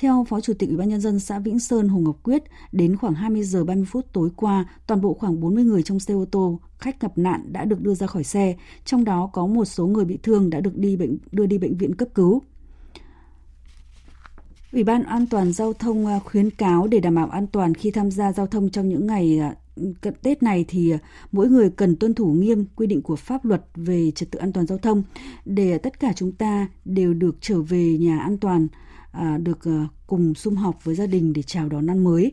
Theo 0.00 0.24
Phó 0.28 0.40
Chủ 0.40 0.54
tịch 0.54 0.68
Ủy 0.68 0.78
ban 0.78 0.88
nhân 0.88 1.00
dân 1.00 1.20
xã 1.20 1.38
Vĩnh 1.38 1.58
Sơn 1.58 1.88
Hồ 1.88 1.98
Ngọc 1.98 2.16
Quyết, 2.22 2.42
đến 2.72 2.96
khoảng 2.96 3.14
20 3.14 3.42
giờ 3.42 3.64
30 3.64 3.84
phút 3.84 4.06
tối 4.12 4.30
qua, 4.36 4.64
toàn 4.86 5.00
bộ 5.00 5.14
khoảng 5.14 5.40
40 5.40 5.64
người 5.64 5.82
trong 5.82 6.00
xe 6.00 6.14
ô 6.14 6.24
tô 6.30 6.60
khách 6.78 7.00
gặp 7.00 7.18
nạn 7.18 7.52
đã 7.52 7.64
được 7.64 7.80
đưa 7.80 7.94
ra 7.94 8.06
khỏi 8.06 8.24
xe, 8.24 8.56
trong 8.84 9.04
đó 9.04 9.30
có 9.32 9.46
một 9.46 9.64
số 9.64 9.86
người 9.86 10.04
bị 10.04 10.18
thương 10.22 10.50
đã 10.50 10.60
được 10.60 10.76
đi 10.76 10.96
bệnh 10.96 11.18
đưa 11.32 11.46
đi 11.46 11.58
bệnh 11.58 11.76
viện 11.76 11.94
cấp 11.94 12.08
cứu. 12.14 12.42
Ủy 14.72 14.84
ban 14.84 15.02
An 15.02 15.26
toàn 15.26 15.52
giao 15.52 15.72
thông 15.72 16.06
à, 16.06 16.18
khuyến 16.18 16.50
cáo 16.50 16.86
để 16.86 17.00
đảm 17.00 17.14
bảo 17.14 17.28
an 17.28 17.46
toàn 17.46 17.74
khi 17.74 17.90
tham 17.90 18.10
gia 18.10 18.32
giao 18.32 18.46
thông 18.46 18.70
trong 18.70 18.88
những 18.88 19.06
ngày 19.06 19.38
à, 19.38 19.54
cận 20.00 20.14
Tết 20.22 20.42
này 20.42 20.64
thì 20.68 20.90
à, 20.90 20.98
mỗi 21.32 21.48
người 21.48 21.70
cần 21.70 21.96
tuân 21.96 22.14
thủ 22.14 22.32
nghiêm 22.32 22.64
quy 22.76 22.86
định 22.86 23.02
của 23.02 23.16
pháp 23.16 23.44
luật 23.44 23.62
về 23.74 24.10
trật 24.10 24.30
tự 24.30 24.38
an 24.38 24.52
toàn 24.52 24.66
giao 24.66 24.78
thông 24.78 25.02
để 25.44 25.78
tất 25.78 26.00
cả 26.00 26.12
chúng 26.16 26.32
ta 26.32 26.68
đều 26.84 27.14
được 27.14 27.36
trở 27.40 27.62
về 27.62 27.98
nhà 27.98 28.18
an 28.18 28.38
toàn, 28.38 28.68
À, 29.12 29.38
được 29.38 29.64
à, 29.64 29.88
cùng 30.06 30.34
sum 30.34 30.56
họp 30.56 30.84
với 30.84 30.94
gia 30.94 31.06
đình 31.06 31.32
để 31.32 31.42
chào 31.42 31.68
đón 31.68 31.86
năm 31.86 32.04
mới. 32.04 32.32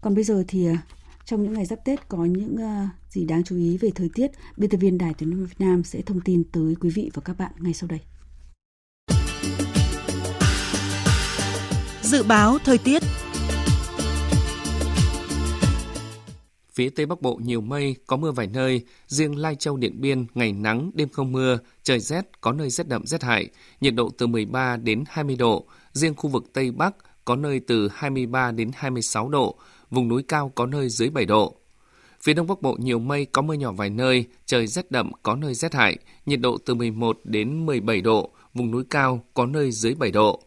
Còn 0.00 0.14
bây 0.14 0.24
giờ 0.24 0.44
thì 0.48 0.66
à, 0.66 0.82
trong 1.24 1.42
những 1.42 1.52
ngày 1.52 1.66
giáp 1.66 1.84
Tết 1.84 2.08
có 2.08 2.24
những 2.24 2.56
gì 3.10 3.24
đáng 3.24 3.44
chú 3.44 3.56
ý 3.56 3.78
về 3.78 3.90
thời 3.94 4.10
tiết, 4.14 4.30
biên 4.56 4.70
tập 4.70 4.78
viên 4.78 4.98
Đài 4.98 5.14
Tiếng 5.14 5.30
nói 5.30 5.40
Việt 5.40 5.56
Nam 5.58 5.84
sẽ 5.84 6.02
thông 6.02 6.20
tin 6.20 6.44
tới 6.44 6.74
quý 6.80 6.90
vị 6.90 7.10
và 7.14 7.22
các 7.24 7.38
bạn 7.38 7.52
ngay 7.58 7.74
sau 7.74 7.88
đây. 7.88 8.00
Dự 12.02 12.22
báo 12.22 12.58
thời 12.64 12.78
tiết 12.78 13.02
Phía 16.74 16.90
Tây 16.90 17.06
Bắc 17.06 17.22
Bộ 17.22 17.40
nhiều 17.42 17.60
mây, 17.60 17.96
có 18.06 18.16
mưa 18.16 18.30
vài 18.30 18.46
nơi, 18.46 18.84
riêng 19.06 19.38
Lai 19.38 19.54
Châu 19.54 19.76
Điện 19.76 20.00
Biên 20.00 20.26
ngày 20.34 20.52
nắng, 20.52 20.90
đêm 20.94 21.08
không 21.08 21.32
mưa, 21.32 21.58
trời 21.82 22.00
rét, 22.00 22.40
có 22.40 22.52
nơi 22.52 22.70
rét 22.70 22.88
đậm 22.88 23.06
rét 23.06 23.22
hại, 23.22 23.48
nhiệt 23.80 23.94
độ 23.94 24.10
từ 24.18 24.26
13 24.26 24.76
đến 24.76 25.04
20 25.08 25.36
độ, 25.36 25.66
riêng 25.92 26.14
khu 26.14 26.30
vực 26.30 26.44
Tây 26.52 26.70
Bắc 26.70 26.94
có 27.24 27.36
nơi 27.36 27.60
từ 27.60 27.88
23 27.94 28.52
đến 28.52 28.70
26 28.74 29.28
độ, 29.28 29.54
vùng 29.90 30.08
núi 30.08 30.22
cao 30.22 30.52
có 30.54 30.66
nơi 30.66 30.88
dưới 30.88 31.10
7 31.10 31.24
độ. 31.24 31.56
Phía 32.22 32.34
Đông 32.34 32.46
Bắc 32.46 32.62
Bộ 32.62 32.76
nhiều 32.80 32.98
mây, 32.98 33.24
có 33.24 33.42
mưa 33.42 33.54
nhỏ 33.54 33.72
vài 33.72 33.90
nơi, 33.90 34.24
trời 34.46 34.66
rét 34.66 34.90
đậm, 34.90 35.12
có 35.22 35.36
nơi 35.36 35.54
rét 35.54 35.74
hại, 35.74 35.98
nhiệt 36.26 36.40
độ 36.40 36.58
từ 36.66 36.74
11 36.74 37.20
đến 37.24 37.66
17 37.66 38.00
độ, 38.00 38.30
vùng 38.54 38.70
núi 38.70 38.84
cao 38.90 39.24
có 39.34 39.46
nơi 39.46 39.70
dưới 39.72 39.94
7 39.94 40.10
độ. 40.10 40.42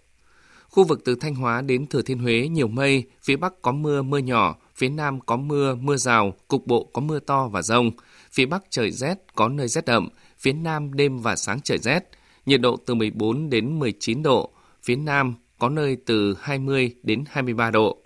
Khu 0.69 0.83
vực 0.83 1.01
từ 1.05 1.15
Thanh 1.15 1.35
Hóa 1.35 1.61
đến 1.61 1.87
Thừa 1.87 2.01
Thiên 2.01 2.19
Huế 2.19 2.47
nhiều 2.47 2.67
mây, 2.67 3.03
phía 3.23 3.35
Bắc 3.35 3.61
có 3.61 3.71
mưa, 3.71 4.01
mưa 4.01 4.17
nhỏ, 4.17 4.55
phía 4.77 4.89
Nam 4.89 5.19
có 5.19 5.37
mưa, 5.37 5.75
mưa 5.75 5.97
rào, 5.97 6.33
cục 6.47 6.67
bộ 6.67 6.83
có 6.93 7.01
mưa 7.01 7.19
to 7.19 7.47
và 7.47 7.61
rông. 7.61 7.91
Phía 8.31 8.45
Bắc 8.45 8.63
trời 8.69 8.91
rét, 8.91 9.17
có 9.35 9.49
nơi 9.49 9.67
rét 9.67 9.85
đậm, 9.85 10.09
phía 10.37 10.53
Nam 10.53 10.93
đêm 10.93 11.19
và 11.19 11.35
sáng 11.35 11.61
trời 11.61 11.77
rét, 11.77 12.09
nhiệt 12.45 12.61
độ 12.61 12.77
từ 12.85 12.93
14 12.95 13.49
đến 13.49 13.79
19 13.79 14.23
độ, 14.23 14.49
phía 14.83 14.95
Nam 14.95 15.35
có 15.59 15.69
nơi 15.69 15.97
từ 16.05 16.37
20 16.41 16.95
đến 17.03 17.23
23 17.27 17.71
độ. 17.71 17.97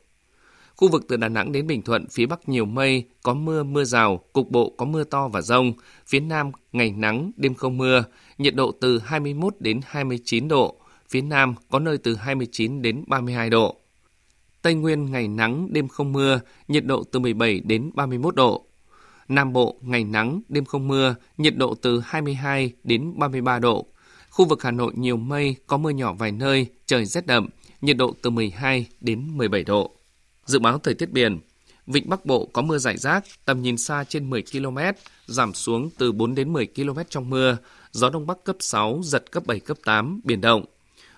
Khu 0.76 0.88
vực 0.88 1.06
từ 1.08 1.18
Đà 1.18 1.30
Nẵng 1.30 1.52
đến 1.52 1.68
Bình 1.68 1.82
Thuận, 1.82 2.08
phía 2.10 2.26
Bắc 2.26 2.50
nhiều 2.50 2.66
mây, 2.66 3.06
có 3.24 3.34
mưa, 3.34 3.64
mưa 3.64 3.84
rào, 3.84 4.18
cục 4.34 4.52
bộ 4.52 4.74
có 4.78 4.86
mưa 4.86 5.04
to 5.04 5.28
và 5.28 5.42
rông. 5.42 5.74
Phía 6.08 6.20
Nam, 6.20 6.52
ngày 6.72 6.92
nắng, 6.92 7.32
đêm 7.38 7.54
không 7.54 7.78
mưa, 7.78 8.04
nhiệt 8.38 8.56
độ 8.56 8.72
từ 8.82 9.00
21 9.00 9.56
đến 9.60 9.80
29 9.86 10.48
độ. 10.48 10.76
Phía 11.10 11.22
Nam 11.22 11.56
có 11.70 11.80
nơi 11.80 11.98
từ 11.98 12.16
29 12.16 12.82
đến 12.82 13.04
32 13.08 13.50
độ. 13.50 13.81
Tây 14.62 14.74
Nguyên 14.74 15.12
ngày 15.12 15.28
nắng, 15.28 15.68
đêm 15.74 15.88
không 15.88 16.14
mưa, 16.14 16.40
nhiệt 16.68 16.86
độ 16.86 17.04
từ 17.04 17.20
17 17.20 17.60
đến 17.60 17.92
31 17.94 18.36
độ. 18.36 18.66
Nam 19.28 19.54
Bộ 19.54 19.76
ngày 19.82 20.04
nắng, 20.04 20.42
đêm 20.50 20.66
không 20.66 20.88
mưa, 20.88 21.16
nhiệt 21.38 21.58
độ 21.58 21.76
từ 21.82 22.02
22 22.06 22.72
đến 22.84 23.14
33 23.18 23.60
độ. 23.60 23.86
Khu 24.30 24.46
vực 24.46 24.64
Hà 24.64 24.72
Nội 24.72 24.94
nhiều 24.96 25.18
mây, 25.18 25.56
có 25.68 25.78
mưa 25.78 25.90
nhỏ 25.90 26.14
vài 26.14 26.32
nơi, 26.32 26.68
trời 26.86 27.06
rét 27.06 27.26
đậm, 27.26 27.50
nhiệt 27.82 27.98
độ 27.98 28.16
từ 28.22 28.30
12 28.30 28.88
đến 29.02 29.38
17 29.38 29.64
độ. 29.64 29.92
Dự 30.46 30.60
báo 30.60 30.80
thời 30.80 30.94
tiết 30.94 31.12
biển, 31.12 31.40
Vịnh 31.88 32.10
Bắc 32.10 32.26
Bộ 32.26 32.50
có 32.54 32.62
mưa 32.62 32.78
rải 32.78 32.98
rác, 32.98 33.24
tầm 33.46 33.62
nhìn 33.62 33.78
xa 33.78 34.04
trên 34.04 34.30
10 34.30 34.44
km, 34.52 34.78
giảm 35.28 35.54
xuống 35.54 35.90
từ 35.98 36.12
4 36.12 36.36
đến 36.36 36.54
10 36.54 36.68
km 36.76 37.00
trong 37.10 37.30
mưa, 37.30 37.58
gió 37.92 38.10
Đông 38.10 38.28
Bắc 38.28 38.44
cấp 38.44 38.56
6, 38.60 39.02
giật 39.04 39.32
cấp 39.32 39.44
7, 39.46 39.60
cấp 39.60 39.78
8, 39.86 40.22
biển 40.24 40.42
động. 40.42 40.66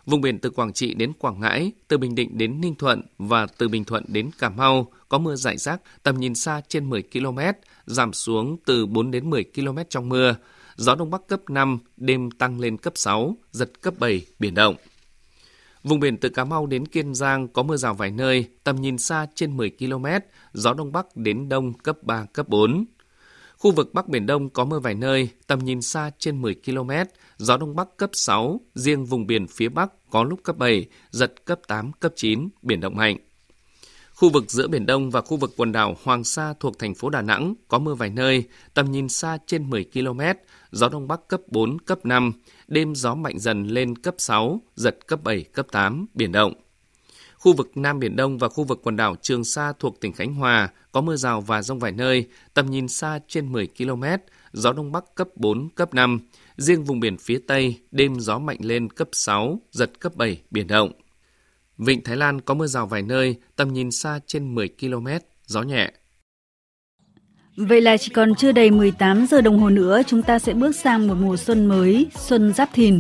Vùng 0.06 0.22
biển 0.22 0.40
từ 0.40 0.50
Quảng 0.50 0.74
Trị 0.74 0.94
đến 0.94 1.14
Quảng 1.14 1.40
Ngãi, 1.40 1.72
từ 1.88 1.98
Bình 1.98 2.16
Định 2.16 2.38
đến 2.38 2.62
Ninh 2.62 2.76
Thuận 2.76 3.02
và 3.18 3.46
từ 3.46 3.68
Bình 3.68 3.86
Thuận 3.86 4.04
đến 4.08 4.30
Cà 4.40 4.50
Mau 4.50 4.92
có 5.10 5.18
mưa 5.18 5.36
rải 5.36 5.58
rác, 5.58 5.82
tầm 6.04 6.20
nhìn 6.20 6.36
xa 6.36 6.62
trên 6.68 6.90
10 6.90 7.04
km, 7.14 7.40
giảm 7.86 8.14
xuống 8.14 8.58
từ 8.66 8.86
4 8.86 9.12
đến 9.12 9.30
10 9.30 9.44
km 9.56 9.78
trong 9.90 10.10
mưa. 10.10 10.36
Gió 10.76 10.96
Đông 10.96 11.12
Bắc 11.12 11.28
cấp 11.28 11.50
5, 11.50 11.80
đêm 11.98 12.32
tăng 12.32 12.60
lên 12.60 12.78
cấp 12.78 12.94
6, 12.96 13.38
giật 13.52 13.82
cấp 13.82 13.94
7, 14.00 14.26
biển 14.40 14.54
động. 14.54 14.76
Vùng 15.84 16.00
biển 16.00 16.18
từ 16.18 16.30
Cà 16.30 16.44
Mau 16.44 16.66
đến 16.66 16.86
Kiên 16.86 17.16
Giang 17.16 17.48
có 17.48 17.64
mưa 17.64 17.78
rào 17.78 17.94
vài 17.94 18.12
nơi, 18.12 18.50
tầm 18.64 18.76
nhìn 18.76 18.98
xa 18.98 19.28
trên 19.36 19.58
10 19.58 19.72
km, 19.80 20.06
gió 20.54 20.74
Đông 20.74 20.92
Bắc 20.92 21.16
đến 21.16 21.50
Đông 21.50 21.74
cấp 21.74 21.98
3, 22.02 22.26
cấp 22.34 22.50
4. 22.50 22.86
Khu 23.58 23.72
vực 23.72 23.94
Bắc 23.94 24.08
Biển 24.08 24.26
Đông 24.26 24.50
có 24.50 24.66
mưa 24.66 24.80
vài 24.80 24.96
nơi, 24.96 25.30
tầm 25.48 25.60
nhìn 25.60 25.82
xa 25.82 26.12
trên 26.20 26.42
10 26.42 26.56
km, 26.66 26.92
gió 27.44 27.58
Đông 27.58 27.76
Bắc 27.76 27.98
cấp 27.98 28.10
6, 28.14 28.62
riêng 28.76 29.06
vùng 29.06 29.28
biển 29.28 29.48
phía 29.48 29.70
Bắc 29.70 29.92
có 30.10 30.24
lúc 30.24 30.40
cấp 30.44 30.58
7, 30.58 30.86
giật 31.12 31.46
cấp 31.46 31.60
8, 31.68 31.92
cấp 31.92 32.14
9, 32.16 32.50
biển 32.62 32.80
động 32.80 32.96
mạnh. 32.96 33.18
Khu 34.14 34.30
vực 34.30 34.52
giữa 34.52 34.68
Biển 34.68 34.86
Đông 34.86 35.10
và 35.10 35.22
khu 35.22 35.38
vực 35.38 35.54
quần 35.58 35.72
đảo 35.72 35.98
Hoàng 36.04 36.24
Sa 36.24 36.54
thuộc 36.60 36.80
thành 36.80 36.96
phố 36.96 37.10
Đà 37.10 37.22
Nẵng 37.22 37.54
có 37.68 37.80
mưa 37.80 37.96
vài 37.96 38.10
nơi, 38.10 38.44
tầm 38.74 38.92
nhìn 38.92 39.10
xa 39.10 39.38
trên 39.48 39.70
10 39.70 39.86
km, 39.94 40.22
gió 40.72 40.90
Đông 40.90 41.08
Bắc 41.08 41.28
cấp 41.28 41.42
4, 41.48 41.80
cấp 41.80 42.06
5, 42.06 42.32
đêm 42.68 42.96
gió 42.96 43.16
mạnh 43.16 43.40
dần 43.40 43.68
lên 43.68 43.96
cấp 43.96 44.16
6, 44.18 44.62
giật 44.76 45.08
cấp 45.08 45.20
7, 45.24 45.44
cấp 45.44 45.68
8, 45.72 46.06
biển 46.14 46.32
động. 46.32 46.54
Khu 47.38 47.54
vực 47.54 47.72
Nam 47.76 48.00
Biển 48.00 48.16
Đông 48.16 48.38
và 48.38 48.50
khu 48.50 48.64
vực 48.64 48.80
quần 48.84 48.96
đảo 48.96 49.16
Trường 49.22 49.44
Sa 49.44 49.74
thuộc 49.80 50.00
tỉnh 50.00 50.14
Khánh 50.14 50.34
Hòa 50.34 50.70
có 50.92 51.02
mưa 51.02 51.16
rào 51.16 51.42
và 51.42 51.62
rông 51.62 51.80
vài 51.80 51.92
nơi, 51.92 52.28
tầm 52.54 52.72
nhìn 52.72 52.88
xa 52.88 53.20
trên 53.28 53.52
10 53.52 53.68
km, 53.78 54.04
gió 54.54 54.74
Đông 54.74 54.92
Bắc 54.92 55.16
cấp 55.16 55.28
4, 55.36 55.70
cấp 55.70 55.94
5, 55.94 56.20
Riêng 56.58 56.84
vùng 56.84 57.00
biển 57.00 57.18
phía 57.18 57.40
Tây, 57.48 57.80
đêm 57.92 58.20
gió 58.20 58.40
mạnh 58.40 58.58
lên 58.60 58.90
cấp 58.90 59.08
6, 59.12 59.60
giật 59.72 60.00
cấp 60.00 60.16
7, 60.16 60.42
biển 60.52 60.68
động. 60.68 60.92
Vịnh 61.78 62.04
Thái 62.04 62.18
Lan 62.18 62.42
có 62.42 62.54
mưa 62.54 62.68
rào 62.68 62.88
vài 62.88 63.02
nơi, 63.02 63.36
tầm 63.56 63.74
nhìn 63.74 63.92
xa 63.92 64.20
trên 64.28 64.56
10 64.56 64.70
km, 64.80 65.08
gió 65.46 65.62
nhẹ. 65.62 65.92
Vậy 67.58 67.82
là 67.82 67.98
chỉ 67.98 68.10
còn 68.14 68.36
chưa 68.36 68.52
đầy 68.52 68.72
18 68.72 69.28
giờ 69.28 69.42
đồng 69.42 69.60
hồ 69.60 69.70
nữa 69.70 70.02
chúng 70.08 70.22
ta 70.22 70.40
sẽ 70.40 70.54
bước 70.54 70.76
sang 70.76 71.08
một 71.08 71.16
mùa 71.22 71.38
xuân 71.38 71.66
mới, 71.66 72.08
xuân 72.16 72.54
Giáp 72.54 72.70
Thìn. 72.74 73.00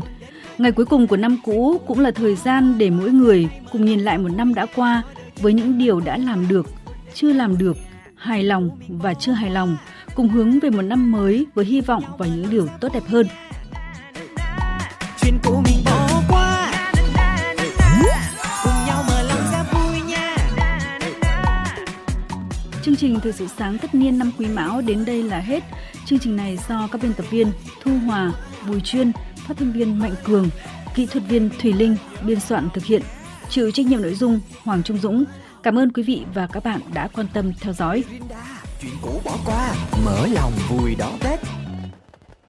Ngày 0.57 0.71
cuối 0.71 0.85
cùng 0.85 1.07
của 1.07 1.17
năm 1.17 1.37
cũ 1.43 1.81
cũng 1.87 1.99
là 1.99 2.11
thời 2.11 2.35
gian 2.35 2.77
để 2.77 2.89
mỗi 2.89 3.11
người 3.11 3.49
cùng 3.71 3.85
nhìn 3.85 3.99
lại 3.99 4.17
một 4.17 4.29
năm 4.29 4.53
đã 4.53 4.65
qua 4.75 5.03
với 5.41 5.53
những 5.53 5.77
điều 5.77 5.99
đã 5.99 6.17
làm 6.17 6.47
được, 6.47 6.65
chưa 7.13 7.33
làm 7.33 7.57
được, 7.57 7.77
hài 8.15 8.43
lòng 8.43 8.69
và 8.87 9.13
chưa 9.13 9.31
hài 9.31 9.49
lòng, 9.49 9.77
cùng 10.15 10.29
hướng 10.29 10.59
về 10.59 10.69
một 10.69 10.81
năm 10.81 11.11
mới 11.11 11.45
với 11.55 11.65
hy 11.65 11.81
vọng 11.81 12.03
vào 12.17 12.29
những 12.29 12.49
điều 12.49 12.67
tốt 12.81 12.89
đẹp 12.93 13.03
hơn. 13.07 13.27
Chuyện 15.21 15.39
cũ 15.43 15.61
mình 15.65 15.83
bỏ 15.85 16.21
qua 16.29 16.71
Cùng 18.63 18.73
nhau 18.87 19.03
mở 19.07 19.23
lòng 19.23 19.51
ra 19.51 19.63
vui 19.73 20.01
nha 20.07 20.37
Chương 22.83 22.95
trình 22.95 23.19
Thời 23.23 23.31
sự 23.31 23.47
sáng 23.57 23.77
tất 23.77 23.95
niên 23.95 24.19
năm 24.19 24.31
Quý 24.37 24.47
Mão 24.47 24.81
đến 24.81 25.05
đây 25.05 25.23
là 25.23 25.39
hết. 25.39 25.63
Chương 26.05 26.19
trình 26.19 26.35
này 26.35 26.57
do 26.69 26.87
các 26.91 27.01
biên 27.01 27.13
tập 27.13 27.25
viên 27.29 27.51
Thu 27.81 27.91
Hòa, 28.05 28.31
Bùi 28.67 28.81
Chuyên, 28.81 29.11
phát 29.47 29.57
thanh 29.57 29.71
viên 29.71 29.99
Mạnh 29.99 30.15
Cường, 30.23 30.49
kỹ 30.95 31.05
thuật 31.05 31.23
viên 31.27 31.49
Thùy 31.61 31.73
Linh 31.73 31.95
biên 32.25 32.39
soạn 32.39 32.69
thực 32.73 32.85
hiện, 32.85 33.01
chịu 33.49 33.71
trách 33.71 33.85
nhiệm 33.85 34.01
nội 34.01 34.15
dung 34.15 34.39
Hoàng 34.63 34.83
Trung 34.83 34.97
Dũng. 34.97 35.23
Cảm 35.63 35.79
ơn 35.79 35.91
quý 35.91 36.03
vị 36.03 36.23
và 36.33 36.47
các 36.47 36.63
bạn 36.63 36.81
đã 36.93 37.07
quan 37.07 37.27
tâm 37.33 37.51
theo 37.61 37.73
dõi. 37.73 38.03
Chuyện 38.83 38.93
cũ 39.01 39.21
bỏ 39.25 39.37
qua, 39.45 39.75
mở 40.05 40.27
lòng 40.27 40.51
vui 40.69 40.95
đón 40.95 41.17
Tết. 41.19 41.62